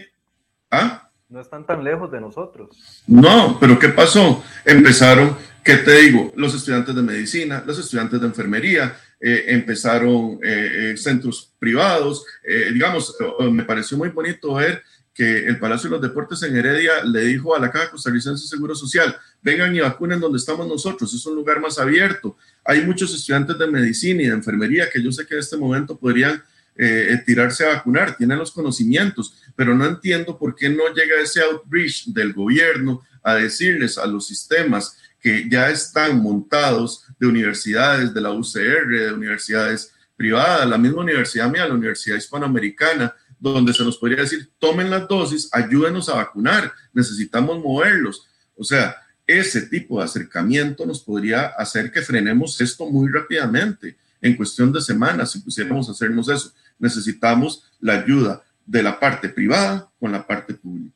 [0.74, 1.10] ¿Ah?
[1.28, 3.02] No están tan lejos de nosotros.
[3.06, 4.44] No, pero ¿qué pasó?
[4.64, 6.32] Empezaron, ¿qué te digo?
[6.36, 12.26] Los estudiantes de medicina, los estudiantes de enfermería, eh, empezaron eh, eh, centros privados.
[12.72, 13.16] digamos,
[13.50, 14.82] me pareció muy bonito ver
[15.14, 18.48] que el Palacio de los Deportes en Heredia le dijo a la Caja Costarricense de
[18.48, 22.36] Seguro Social, vengan y vacunen donde estamos nosotros, es un lugar más abierto.
[22.64, 25.96] Hay muchos estudiantes de medicina y de enfermería que yo sé que en este momento
[25.96, 26.42] podrían
[26.76, 31.40] eh, tirarse a vacunar, tienen los conocimientos, pero no entiendo por qué no llega ese
[31.40, 38.20] outreach del gobierno a decirles a los sistemas que ya están montados de universidades, de
[38.20, 43.96] la UCR, de universidades privadas, la misma universidad mía, la Universidad Hispanoamericana, donde se nos
[43.96, 48.28] podría decir, tomen las dosis, ayúdenos a vacunar, necesitamos moverlos.
[48.56, 48.96] O sea,
[49.26, 54.80] ese tipo de acercamiento nos podría hacer que frenemos esto muy rápidamente, en cuestión de
[54.80, 56.52] semanas, si pusiéramos hacernos eso.
[56.78, 60.94] Necesitamos la ayuda de la parte privada con la parte pública.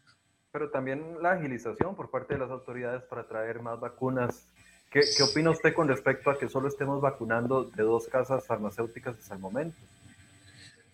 [0.52, 4.46] Pero también la agilización por parte de las autoridades para traer más vacunas.
[4.90, 9.18] ¿Qué, qué opina usted con respecto a que solo estemos vacunando de dos casas farmacéuticas
[9.18, 9.76] hasta el momento?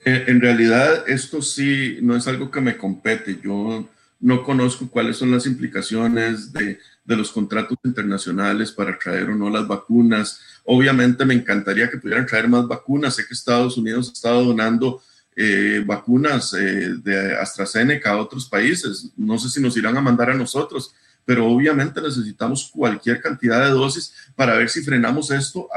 [0.05, 3.41] Eh, en realidad, esto sí no es algo que me compete.
[3.43, 3.89] Yo
[4.21, 9.51] no conozco cuáles son las implicaciones de, de, los contratos internacionales para traer o no
[9.51, 10.41] las vacunas.
[10.65, 13.15] Obviamente me encantaría que pudieran traer más vacunas.
[13.15, 15.03] Sé que Estados Unidos ha estado donando
[15.37, 19.11] eh, vacunas eh, de AstraZeneca a otros países.
[19.17, 20.95] No sé si nos irán a mandar a nosotros,
[21.25, 25.69] pero obviamente necesitamos cualquier cantidad de dosis para ver si frenamos esto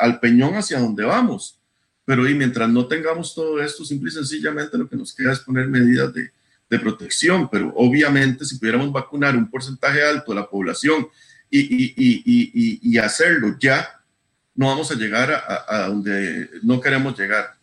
[0.00, 1.58] al peñón hacia donde vamos.
[2.04, 5.40] Pero y mientras no tengamos todo esto, simple y sencillamente lo que nos queda es
[5.40, 6.32] poner medidas de,
[6.72, 7.48] de protección.
[7.50, 11.06] Pero obviamente si pudiéramos vacunar un porcentaje alto de la población
[11.50, 13.86] y, y, y, y hacerlo ya,
[14.54, 17.54] no vamos a llegar a, donde no queremos llegar.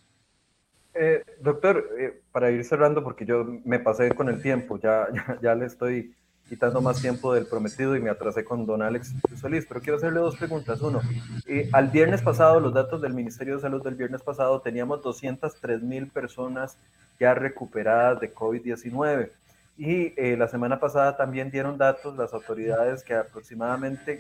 [0.93, 5.07] Eh, doctor, eh, para ir cerrando, porque yo me pasé con el tiempo, ya,
[5.41, 6.13] ya, le estoy
[6.49, 10.19] quitando más tiempo del prometido y me atrasé con don Alex Solís, pero quiero hacerle
[10.19, 10.81] dos preguntas.
[10.81, 10.99] Uno,
[11.45, 15.83] eh, al viernes pasado, los datos del Ministerio de Salud del viernes pasado, teníamos 203
[15.83, 16.77] mil personas
[17.19, 19.29] ya recuperadas de COVID-19.
[19.77, 24.19] Y eh, la semana pasada también dieron datos las autoridades que aproximadamente,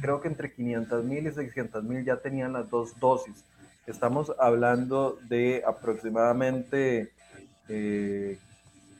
[0.00, 3.44] creo que entre 500 mil y 600 mil ya tenían las dos dosis.
[3.86, 7.10] Estamos hablando de aproximadamente
[7.68, 8.38] eh,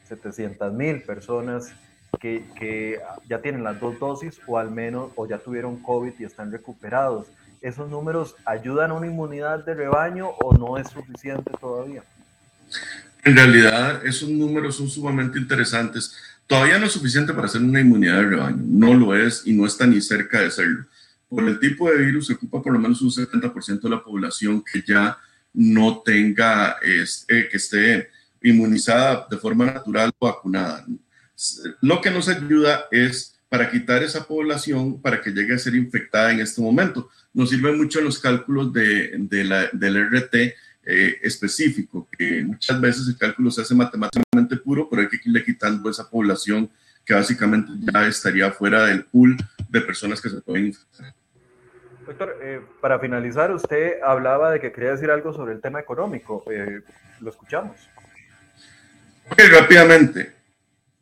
[0.08, 1.72] 700 mil personas
[2.20, 6.24] que, que, ya tienen las dos dosis o al menos o ya tuvieron COVID y
[6.24, 7.26] están recuperados.
[7.60, 12.02] ¿Esos números ayudan a una inmunidad de rebaño o no es suficiente todavía?
[13.24, 16.14] En realidad, esos números son sumamente interesantes.
[16.46, 18.62] Todavía no es suficiente para hacer una inmunidad de rebaño.
[18.66, 20.84] No lo es y no está ni cerca de serlo.
[21.28, 24.62] Por el tipo de virus se ocupa por lo menos un 70% de la población
[24.62, 25.16] que ya
[25.54, 28.10] no tenga, este, que esté
[28.42, 30.84] inmunizada de forma natural o vacunada.
[31.80, 36.32] Lo que nos ayuda es para quitar esa población para que llegue a ser infectada
[36.32, 37.11] en este momento.
[37.32, 40.35] Nos sirven mucho los cálculos de, de la, del RT
[40.87, 45.45] eh, específico, que muchas veces el cálculo se hace matemáticamente puro, pero hay que irle
[45.45, 46.68] quitando esa población
[47.05, 49.37] que básicamente ya estaría fuera del pool
[49.68, 51.14] de personas que se pueden infectar.
[52.07, 56.45] Doctor, eh, para finalizar, usted hablaba de que quería decir algo sobre el tema económico.
[56.51, 56.82] Eh,
[57.20, 57.76] lo escuchamos.
[59.30, 60.32] Ok, rápidamente.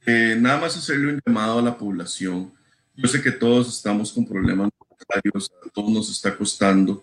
[0.07, 2.53] Eh, nada más hacerle un llamado a la población.
[2.95, 7.03] Yo sé que todos estamos con problemas monetarios, a todos nos está costando.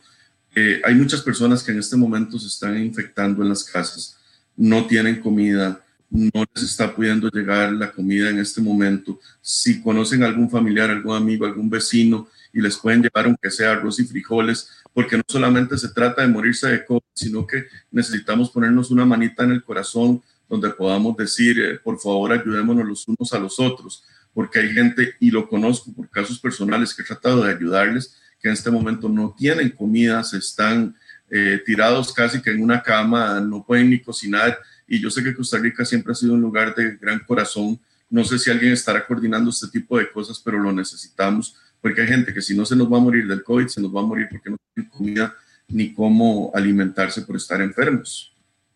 [0.56, 4.18] Eh, hay muchas personas que en este momento se están infectando en las casas,
[4.56, 9.20] no tienen comida, no les está pudiendo llegar la comida en este momento.
[9.41, 14.00] Si conocen algún familiar, algún amigo, algún vecino y les pueden llevar aunque sea arroz
[14.00, 18.89] y frijoles, porque no solamente se trata de morirse de COVID, sino que necesitamos ponernos
[18.89, 23.39] una manita en el corazón donde podamos decir, eh, por favor, ayudémonos los unos a
[23.39, 27.54] los otros, porque hay gente, y lo conozco por casos personales que he tratado de
[27.54, 30.95] ayudarles, que en este momento no tienen comida, se están
[31.30, 35.36] eh, tirados casi que en una cama, no pueden ni cocinar, y yo sé que
[35.36, 37.80] Costa Rica siempre ha sido un lugar de gran corazón.
[38.10, 42.08] No sé si alguien estará coordinando este tipo de cosas, pero lo necesitamos porque hay
[42.08, 44.06] gente que si no se nos va a morir del COVID, se nos va a
[44.06, 45.36] morir porque no tiene comida
[45.68, 48.34] ni cómo alimentarse por estar enfermos.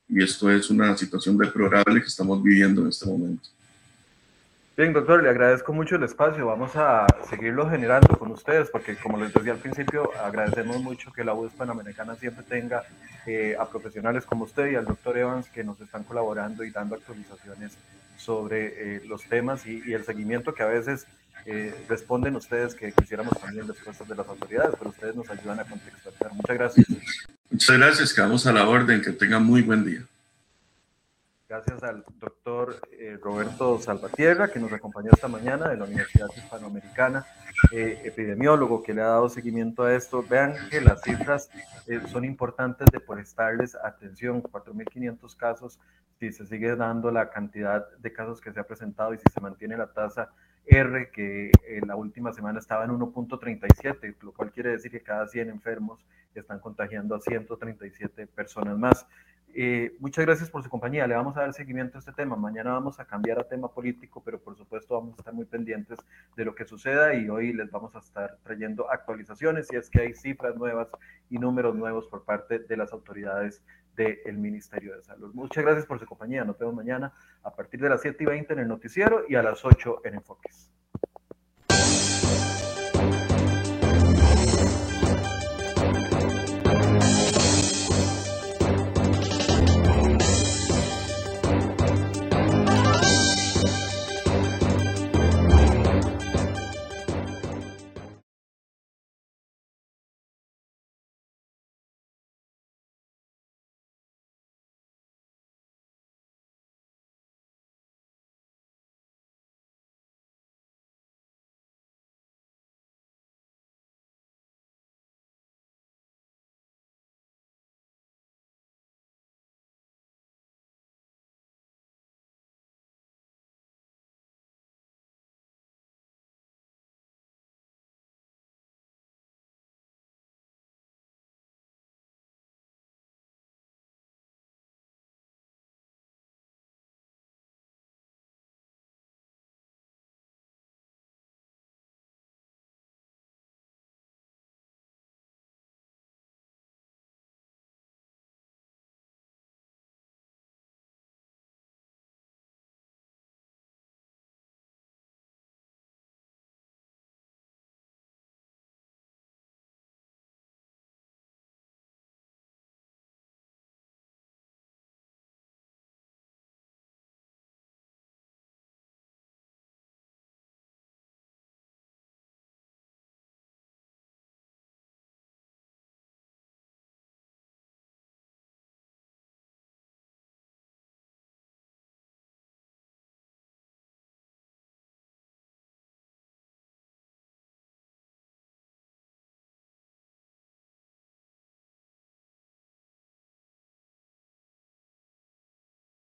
[0.08, 3.49] Y esto es una situación deplorable que estamos viviendo en este momento.
[4.76, 6.47] Bien, doctor, le agradezco mucho el espacio.
[6.47, 11.24] Vamos a seguirlo generando con ustedes, porque como les decía al principio, agradecemos mucho que
[11.24, 12.84] la UES Panamericana siempre tenga
[13.28, 16.95] eh, a profesionales como usted y al doctor Evans que nos están colaborando y dando
[16.95, 17.78] actualizaciones
[18.18, 21.06] sobre eh, los temas y, y, el seguimiento que a veces
[21.46, 25.66] eh, responden ustedes que quisiéramos también respuestas de las autoridades, pero ustedes nos ayudan a
[25.66, 26.34] contextualizar.
[26.34, 26.88] Muchas gracias.
[27.50, 30.04] Muchas gracias, quedamos a la orden, que tengan muy buen día.
[31.54, 37.28] Gracias al doctor eh, Roberto Salvatierra, que nos acompañó esta mañana de la Universidad Hispanoamericana,
[37.72, 40.26] eh, epidemiólogo que le ha dado seguimiento a esto.
[40.28, 41.52] Vean que las cifras
[41.86, 44.41] eh, son importantes de prestarles atención.
[44.41, 45.80] 4.500 casos,
[46.20, 49.39] si se sigue dando la cantidad de casos que se ha presentado y si se
[49.39, 50.32] mantiene la tasa
[50.66, 55.28] R, que en la última semana estaba en 1.37, lo cual quiere decir que cada
[55.28, 56.05] 100 enfermos
[56.36, 59.07] están contagiando a 137 personas más.
[59.56, 61.06] Eh, muchas gracias por su compañía.
[61.06, 62.36] Le vamos a dar seguimiento a este tema.
[62.36, 65.99] Mañana vamos a cambiar a tema político, pero por supuesto vamos a estar muy pendientes
[66.36, 70.01] de lo que suceda y hoy les vamos a estar trayendo actualizaciones si es que
[70.01, 70.88] hay cifras nuevas
[71.30, 73.64] y números nuevos por parte de las autoridades
[73.95, 75.32] del Ministerio de Salud.
[75.36, 76.43] Muchas gracias por su compañía.
[76.43, 79.43] Nos vemos mañana a partir de las 7 y 20 en el noticiero y a
[79.43, 80.72] las 8 en Enfoques.